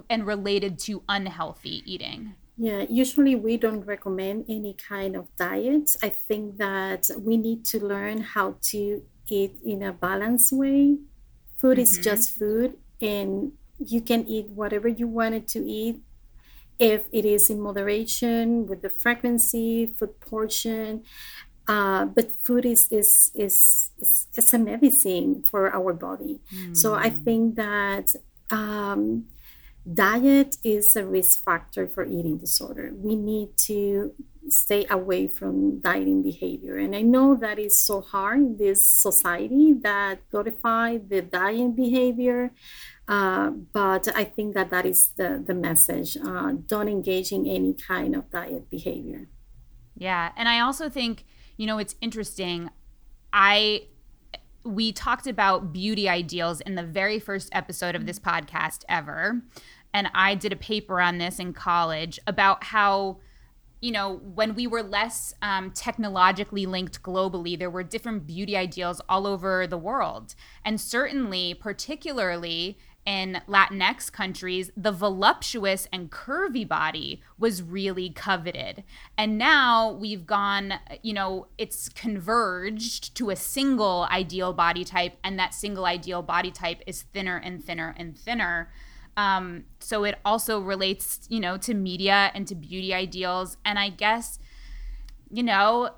[0.09, 2.35] and related to unhealthy eating?
[2.57, 5.95] Yeah, usually we don't recommend any kind of diet.
[6.03, 10.97] I think that we need to learn how to eat in a balanced way.
[11.57, 11.81] Food mm-hmm.
[11.81, 16.01] is just food, and you can eat whatever you wanted to eat
[16.83, 21.03] if it is in moderation with the frequency, food portion.
[21.65, 26.41] Uh, but food is is is is, is a medicine for our body.
[26.53, 26.75] Mm.
[26.75, 28.13] So I think that
[28.51, 29.31] um,
[29.87, 32.91] diet is a risk factor for eating disorder.
[32.93, 34.11] We need to
[34.49, 36.77] stay away from dieting behavior.
[36.77, 42.51] And I know that is so hard in this society that glorify the dieting behavior.
[43.07, 46.17] Uh, but I think that that is the, the message.
[46.17, 49.27] Uh, don't engage in any kind of diet behavior.
[49.97, 50.31] Yeah.
[50.37, 51.25] And I also think,
[51.57, 52.69] you know, it's interesting.
[53.31, 53.87] I
[54.65, 59.41] we talked about beauty ideals in the very first episode of this podcast ever.
[59.93, 63.19] And I did a paper on this in college about how,
[63.81, 69.01] you know, when we were less um, technologically linked globally, there were different beauty ideals
[69.09, 70.33] all over the world.
[70.63, 78.83] And certainly, particularly in Latinx countries, the voluptuous and curvy body was really coveted.
[79.17, 85.37] And now we've gone, you know, it's converged to a single ideal body type, and
[85.37, 88.71] that single ideal body type is thinner and thinner and thinner.
[89.15, 93.57] Um, so it also relates, you know, to media and to beauty ideals.
[93.65, 94.39] And I guess,
[95.29, 95.91] you know,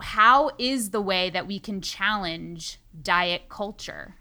[0.00, 4.16] how is the way that we can challenge diet culture?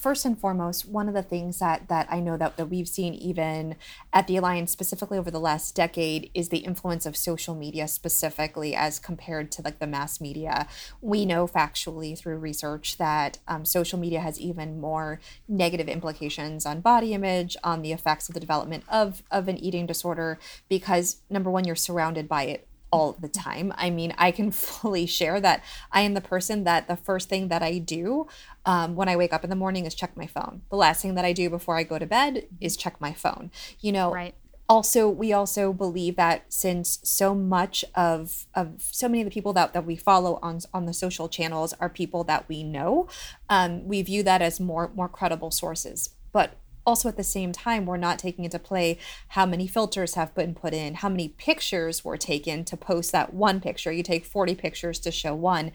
[0.00, 3.14] First and foremost, one of the things that that I know that, that we've seen
[3.14, 3.76] even
[4.12, 8.74] at the Alliance specifically over the last decade is the influence of social media specifically
[8.74, 10.66] as compared to like the mass media.
[11.02, 16.80] We know factually through research that um, social media has even more negative implications on
[16.80, 20.38] body image, on the effects of the development of of an eating disorder,
[20.68, 23.72] because number one, you're surrounded by it all the time.
[23.76, 25.62] I mean, I can fully share that
[25.92, 28.26] I am the person that the first thing that I do
[28.66, 30.62] um, when I wake up in the morning is check my phone.
[30.70, 33.50] The last thing that I do before I go to bed is check my phone.
[33.80, 34.34] You know, right.
[34.68, 39.52] Also, we also believe that since so much of of so many of the people
[39.54, 43.08] that, that we follow on on the social channels are people that we know,
[43.48, 46.10] um, we view that as more more credible sources.
[46.30, 46.54] But
[46.90, 50.52] also at the same time we're not taking into play how many filters have been
[50.52, 53.92] put in how many pictures were taken to post that one picture.
[53.92, 55.70] You take 40 pictures to show one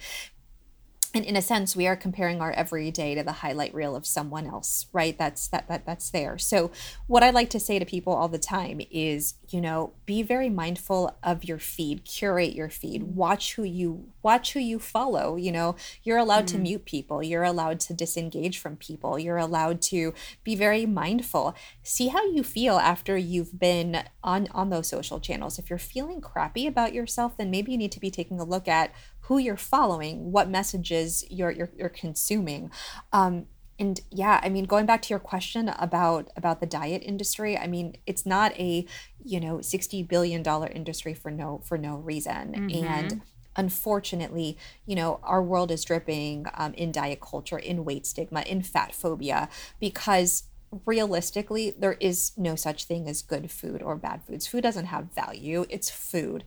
[1.16, 4.46] and in a sense we are comparing our everyday to the highlight reel of someone
[4.46, 5.18] else right?
[5.18, 6.38] That's that, that that's there.
[6.38, 6.72] So
[7.08, 10.50] what i like to say to people all the time is you know be very
[10.50, 15.52] mindful of your feed curate your feed watch who you watch who you follow you
[15.52, 15.76] know?
[16.04, 16.52] You're allowed mm.
[16.52, 17.24] to mute people.
[17.24, 19.18] You're allowed to disengage from people.
[19.18, 20.14] You're allowed to
[20.44, 21.56] be very mindful.
[21.84, 25.58] See how you feel after you've been on on those social channels.
[25.60, 28.68] If you're feeling crappy about yourself then maybe you need to be taking a look
[28.68, 28.94] at
[29.28, 32.72] who you're following, what messages you're you're, you're consuming.
[33.12, 33.48] Um,
[33.78, 37.68] and yeah, I mean, going back to your question about about the diet industry, I
[37.68, 38.86] mean, it's not a
[39.24, 42.86] you know sixty billion dollar industry for no for no reason, mm-hmm.
[42.86, 43.22] and
[43.58, 48.62] unfortunately, you know, our world is dripping um, in diet culture, in weight stigma, in
[48.62, 49.50] fat phobia,
[49.80, 50.44] because
[50.86, 54.48] realistically, there is no such thing as good food or bad foods.
[54.48, 56.44] Food doesn't have value, it's food.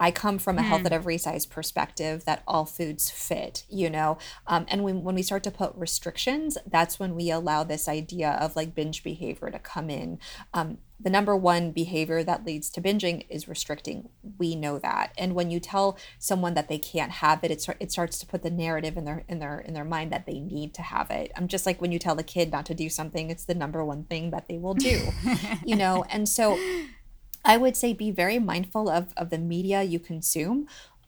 [0.00, 0.94] I come from a health at hmm.
[0.94, 4.18] every size perspective that all foods fit, you know.
[4.46, 8.30] Um, and when, when we start to put restrictions, that's when we allow this idea
[8.40, 10.18] of like binge behavior to come in.
[10.54, 14.08] Um, the number one behavior that leads to binging is restricting.
[14.36, 15.12] We know that.
[15.16, 18.42] And when you tell someone that they can't have it, it, it starts to put
[18.42, 21.30] the narrative in their in their in their mind that they need to have it.
[21.36, 23.84] I'm just like when you tell a kid not to do something, it's the number
[23.84, 25.00] one thing that they will do.
[25.64, 26.58] you know, and so
[27.44, 30.66] I would say be very mindful of, of the media you consume.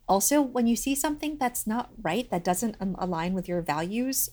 [0.08, 4.30] Also, when you see something that's not right, that doesn't align with your values,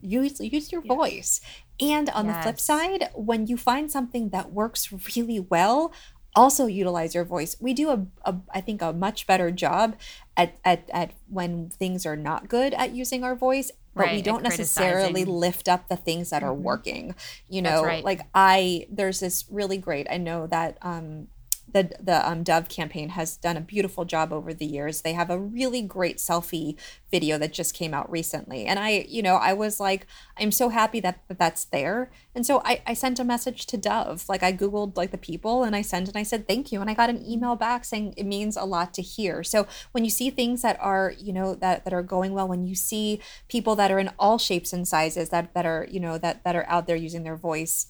[0.00, 1.40] use use your voice.
[1.80, 2.36] And on yes.
[2.36, 5.92] the flip side, when you find something that works really well,
[6.34, 7.56] also utilize your voice.
[7.58, 9.96] We do a, a I think a much better job
[10.36, 14.22] at, at at when things are not good at using our voice but right, we
[14.22, 16.50] don't necessarily lift up the things that mm-hmm.
[16.50, 17.14] are working
[17.48, 18.04] you know right.
[18.04, 21.28] like i there's this really great i know that um
[21.72, 25.02] the the um, Dove campaign has done a beautiful job over the years.
[25.02, 26.76] They have a really great selfie
[27.10, 30.06] video that just came out recently, and I, you know, I was like,
[30.36, 32.10] I'm so happy that, that that's there.
[32.34, 35.62] And so I, I sent a message to Dove, like I googled like the people,
[35.62, 38.14] and I sent and I said thank you, and I got an email back saying
[38.16, 39.42] it means a lot to hear.
[39.42, 42.64] So when you see things that are, you know, that that are going well, when
[42.64, 46.18] you see people that are in all shapes and sizes that that are, you know,
[46.18, 47.88] that that are out there using their voice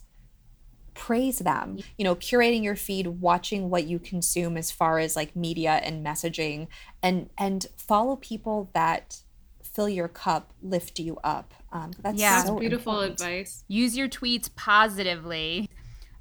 [0.98, 5.36] praise them you know curating your feed watching what you consume as far as like
[5.36, 6.66] media and messaging
[7.02, 9.18] and and follow people that
[9.62, 12.44] fill your cup lift you up um, that's Yeah.
[12.44, 13.20] so beautiful important.
[13.20, 13.64] advice.
[13.68, 15.68] Use your tweets positively.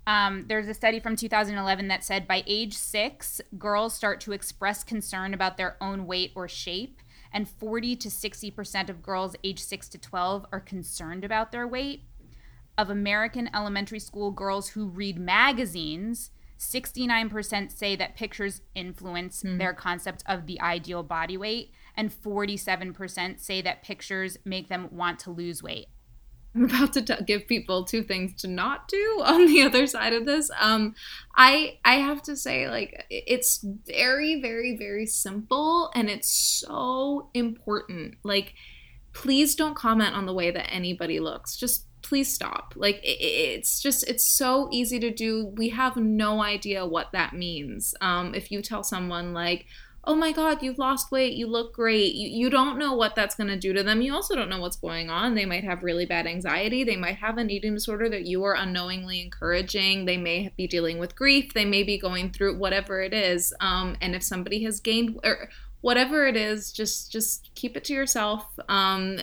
[0.05, 4.83] Um, there's a study from 2011 that said by age six, girls start to express
[4.83, 7.01] concern about their own weight or shape,
[7.33, 12.03] and 40 to 60% of girls age 6 to 12 are concerned about their weight.
[12.77, 20.23] Of American elementary school girls who read magazines, 69% say that pictures influence their concept
[20.27, 25.63] of the ideal body weight, and 47% say that pictures make them want to lose
[25.63, 25.87] weight.
[26.55, 30.13] I'm about to t- give people two things to not do on the other side
[30.13, 30.49] of this.
[30.59, 30.95] Um,
[31.35, 38.15] I I have to say, like, it's very, very, very simple, and it's so important.
[38.23, 38.55] Like,
[39.13, 41.55] please don't comment on the way that anybody looks.
[41.55, 42.73] Just please stop.
[42.75, 45.45] Like, i- i it's just it's so easy to do.
[45.61, 47.93] We have no idea what that means.
[48.01, 49.65] Um, if you tell someone like
[50.09, 51.33] oh my god you've lost weight.
[51.33, 52.13] You look great.
[52.15, 53.99] You, you don't know what that's going to do to them.
[54.01, 55.35] You also don't know what's going on.
[55.35, 56.85] They might have really bad anxiety.
[56.85, 60.05] They might have an eating disorder that you are unknowingly encouraging.
[60.05, 61.53] They may be dealing with grief.
[61.53, 63.53] They may be going through whatever it is.
[63.59, 65.49] Um, and if somebody has gained or
[65.81, 68.45] whatever it is just just keep it to yourself.
[68.69, 69.19] Um,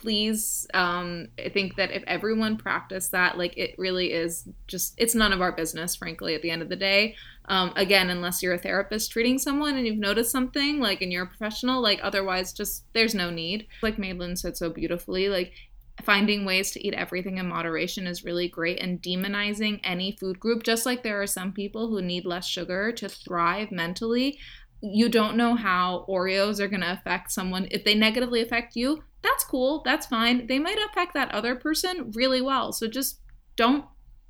[0.00, 5.14] please um, i think that if everyone practiced that like it really is just it's
[5.14, 7.14] none of our business frankly at the end of the day.
[7.50, 11.24] Um, again unless you're a therapist treating someone and you've noticed something like and you're
[11.24, 13.66] a professional like otherwise just there's no need.
[13.82, 15.54] Like madeline said so beautifully like
[16.02, 20.62] finding ways to eat everything in moderation is really great and demonizing any food group.
[20.62, 24.38] Just like there are some people who need less sugar to thrive mentally
[24.80, 27.68] you don't know how oreos are going to affect someone.
[27.70, 30.46] If they negatively affect you that's cool that's fine.
[30.46, 32.72] They might affect that other person really well.
[32.72, 33.20] So just
[33.56, 33.84] don't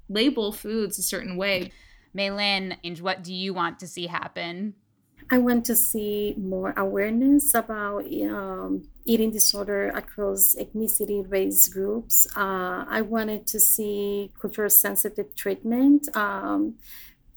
[0.09, 1.72] label foods a certain way.
[2.14, 4.74] Mae Lynn, and what do you want to see happen?
[5.30, 12.26] I want to see more awareness about um, eating disorder across ethnicity, race groups.
[12.34, 16.09] Uh, I wanted to see cultural sensitive treatment.
[16.16, 16.76] Um,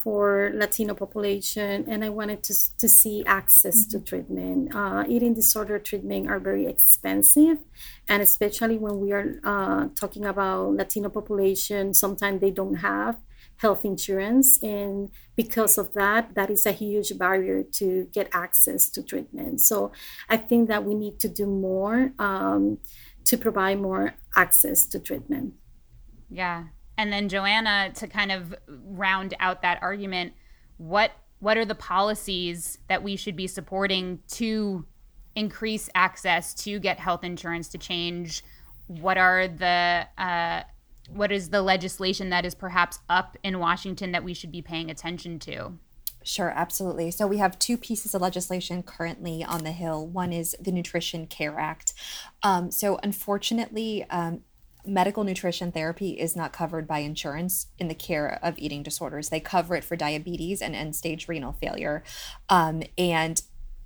[0.01, 4.73] for Latino population, and I wanted to, to see access to treatment.
[4.75, 7.57] Uh, eating disorder treatment are very expensive,
[8.09, 13.17] and especially when we are uh, talking about Latino population, sometimes they don't have
[13.57, 19.03] health insurance and because of that that is a huge barrier to get access to
[19.03, 19.91] treatment so
[20.29, 22.79] i think that we need to do more um,
[23.23, 25.53] to provide more access to treatment
[26.31, 26.67] Yeah.
[27.01, 30.33] And then Johanna, to kind of round out that argument,
[30.77, 34.85] what what are the policies that we should be supporting to
[35.35, 38.43] increase access to get health insurance to change?
[38.85, 40.61] What are the uh,
[41.09, 44.91] what is the legislation that is perhaps up in Washington that we should be paying
[44.91, 45.79] attention to?
[46.23, 47.09] Sure, absolutely.
[47.09, 50.05] So we have two pieces of legislation currently on the Hill.
[50.05, 51.95] One is the Nutrition Care Act.
[52.43, 54.41] Um, so unfortunately, um,
[54.85, 59.29] medical nutrition therapy is not covered by insurance in the care of eating disorders.
[59.29, 62.03] They cover it for diabetes and end stage renal failure.
[62.49, 63.41] Um, and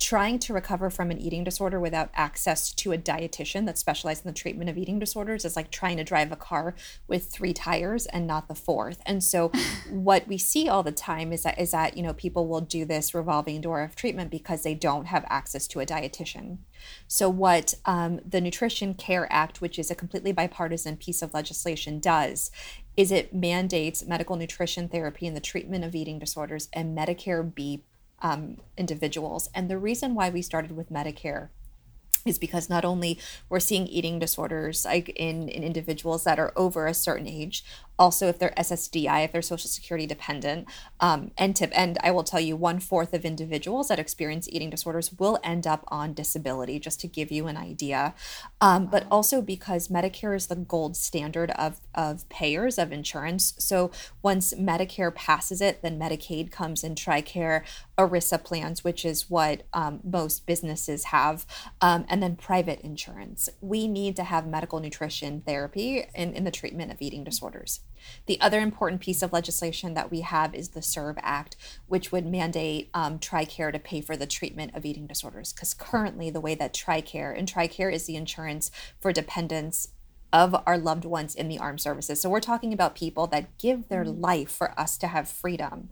[0.05, 4.29] trying to recover from an eating disorder without access to a dietitian that specializes in
[4.29, 6.75] the treatment of eating disorders is like trying to drive a car
[7.07, 9.01] with three tires and not the fourth.
[9.07, 9.51] And so
[9.89, 12.85] what we see all the time is that is that, you know, people will do
[12.85, 16.59] this revolving door of treatment because they don't have access to a dietitian.
[17.07, 21.99] So, what um, the Nutrition Care Act, which is a completely bipartisan piece of legislation,
[21.99, 22.51] does
[22.95, 27.81] is it mandates medical nutrition therapy in the treatment of eating disorders and Medicare B
[28.21, 29.49] um, individuals.
[29.53, 31.49] And the reason why we started with Medicare
[32.25, 36.87] is because not only we're seeing eating disorders like in, in individuals that are over
[36.87, 37.63] a certain age,
[37.97, 40.67] also if they're SSDI, if they're social security dependent,
[40.99, 44.69] um, and tip, and I will tell you, one fourth of individuals that experience eating
[44.69, 48.13] disorders will end up on disability, just to give you an idea.
[48.61, 53.53] Um, but also because Medicare is the gold standard of of payers of insurance.
[53.59, 53.91] So
[54.21, 57.63] once Medicare passes it, then Medicaid comes in TRICARE,
[57.97, 61.45] ERISA plans, which is what um, most businesses have,
[61.81, 63.49] um, and then private insurance.
[63.61, 67.81] We need to have medical nutrition therapy in, in the treatment of eating disorders.
[68.25, 71.55] The other important piece of legislation that we have is the SERVE Act,
[71.87, 75.53] which would mandate um, TRICARE to pay for the treatment of eating disorders.
[75.53, 79.89] Because currently, the way that TRICARE, and TRICARE is the insurance for dependents
[80.33, 82.21] of our loved ones in the armed services.
[82.21, 85.89] So we're talking about people that give their life for us to have freedom.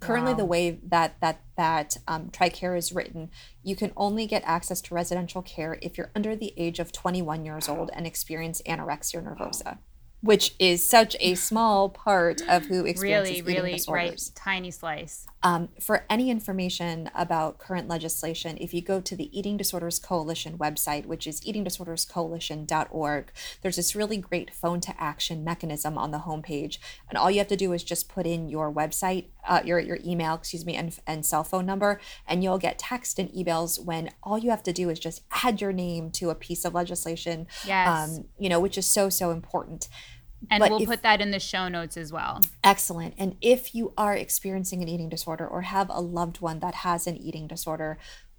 [0.00, 3.30] Currently, the way that that that um, TRICARE is written,
[3.64, 7.44] you can only get access to residential care if you're under the age of 21
[7.44, 9.78] years old and experience anorexia nervosa.
[10.20, 15.26] Which is such a small part of who experiences really, really, right, tiny slice.
[15.42, 20.58] Um, for any information about current legislation, if you go to the Eating Disorders Coalition
[20.58, 23.32] website, which is eatingdisorderscoalition.org,
[23.62, 26.78] there's this really great phone to action mechanism on the homepage.
[27.08, 29.98] And all you have to do is just put in your website, uh, your, your
[30.04, 34.10] email, excuse me, and, and cell phone number, and you'll get text and emails when
[34.24, 37.46] all you have to do is just add your name to a piece of legislation,
[37.64, 37.88] Yes.
[37.88, 39.88] um, you know, which is so, so important.
[40.50, 42.40] And But we'll if- put that in the show notes as well.
[42.62, 43.14] Excellent.
[43.18, 47.06] And if you are experiencing an eating disorder or have a loved one that has
[47.06, 47.98] an eating disorder,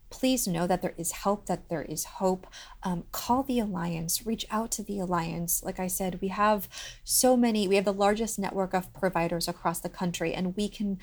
[0.10, 2.48] please know that there is help, that there is hope.
[2.82, 5.62] Um, call the Alliance, reach out to the Alliance.
[5.64, 6.68] Like I said, we have
[7.04, 10.98] so many, we have the largest network of providers across the country, and we can.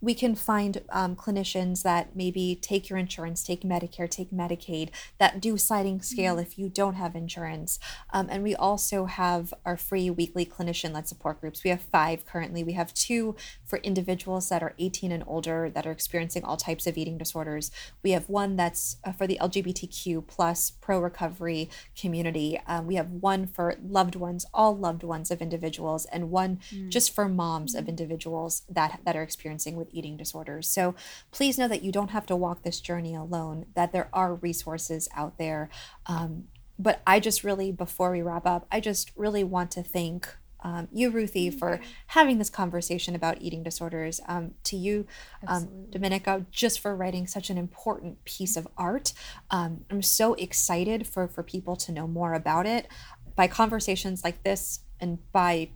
[0.00, 5.40] We can find um, clinicians that maybe take your insurance, take Medicare, take Medicaid, that
[5.40, 7.78] do sliding scale if you don't have insurance.
[8.12, 11.62] Um, and we also have our free weekly clinician led support groups.
[11.62, 12.64] We have five currently.
[12.64, 16.86] We have two for individuals that are 18 and older that are experiencing all types
[16.86, 17.70] of eating disorders.
[18.02, 21.68] We have one that's uh, for the LGBTQ plus pro recovery
[21.98, 22.58] community.
[22.66, 27.14] Um, we have one for loved ones, all loved ones of individuals, and one just
[27.14, 30.68] for moms of individuals that that are experiencing with eating disorders.
[30.68, 30.94] So
[31.30, 33.66] please know that you don't have to walk this journey alone.
[33.74, 35.68] That there are resources out there.
[36.06, 36.44] Um,
[36.78, 40.28] but I just really, before we wrap up, I just really want to thank
[40.62, 44.20] um, you, Ruthie, for having this conversation about eating disorders.
[44.28, 45.06] Um, to you,
[45.46, 49.12] um, Domenica, just for writing such an important piece of art.
[49.50, 52.88] Um, I'm so excited for for people to know more about it
[53.36, 55.70] by conversations like this and by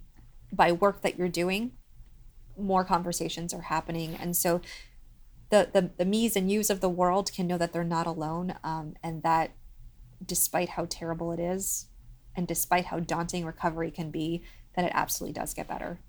[0.52, 1.72] by work that you're doing.
[2.58, 4.60] More conversations are happening, and so
[5.50, 8.54] the the, the me's and you's of the world can know that they're not alone,
[8.62, 9.52] um, and that
[10.24, 11.86] despite how terrible it is,
[12.36, 14.42] and despite how daunting recovery can be,
[14.76, 16.00] that it absolutely does get better.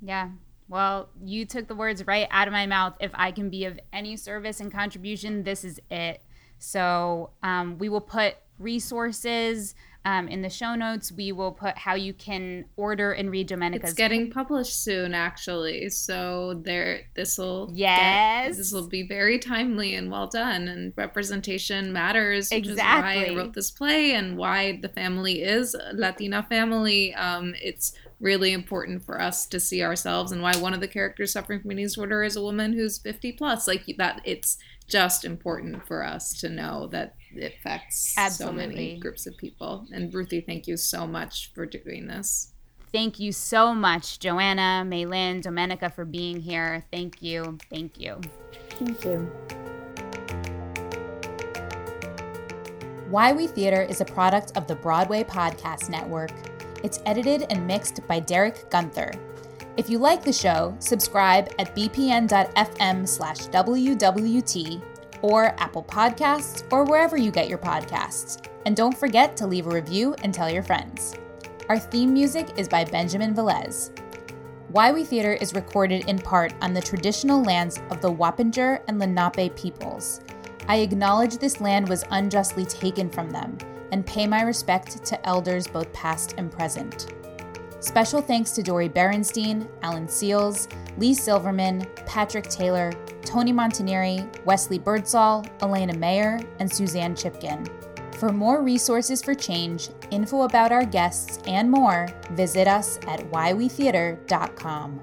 [0.00, 0.30] Yeah.
[0.68, 2.94] Well, you took the words right out of my mouth.
[3.00, 6.22] If I can be of any service and contribution, this is it.
[6.58, 9.74] So um, we will put resources
[10.04, 11.12] um, in the show notes.
[11.12, 13.90] We will put how you can order and read Domenica's.
[13.90, 15.88] It's getting published soon, actually.
[15.90, 18.56] So there, this will Yes.
[18.56, 20.68] this will be very timely and well done.
[20.68, 25.76] And representation matters, which is why I wrote this play and why the family is
[25.92, 27.14] Latina family.
[27.14, 31.32] Um, it's really important for us to see ourselves and why one of the characters
[31.32, 33.66] suffering from eating disorder is a woman who's 50 plus.
[33.66, 39.26] Like that, it's just important for us to know that it affects so many groups
[39.26, 39.86] of people.
[39.92, 42.52] And Ruthie, thank you so much for doing this.
[42.92, 46.84] Thank you so much, Johanna, Maylin, Domenica, for being here.
[46.92, 47.58] Thank you.
[47.70, 48.20] Thank you.
[48.70, 49.30] Thank you.
[53.08, 56.32] Why We Theater is a product of the Broadway Podcast Network.
[56.82, 59.12] It's edited and mixed by Derek Gunther.
[59.76, 64.82] If you like the show, subscribe at bpn.fm slash WWT
[65.22, 68.46] or Apple Podcasts or wherever you get your podcasts.
[68.66, 71.14] And don't forget to leave a review and tell your friends.
[71.68, 73.90] Our theme music is by Benjamin Velez.
[74.68, 78.98] Why We Theater is recorded in part on the traditional lands of the Wappinger and
[78.98, 80.20] Lenape peoples.
[80.68, 83.58] I acknowledge this land was unjustly taken from them
[83.90, 87.12] and pay my respect to elders both past and present.
[87.80, 92.92] Special thanks to Dori Berinstein, Alan Seales, Lee Silverman, Patrick Taylor,
[93.24, 97.68] Tony Montaneri, Wesley Birdsall, Elena Mayer, and Suzanne Chipkin.
[98.16, 105.02] For more resources for change, info about our guests, and more, visit us at whywetheater.com.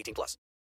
[0.01, 0.37] 18 plus.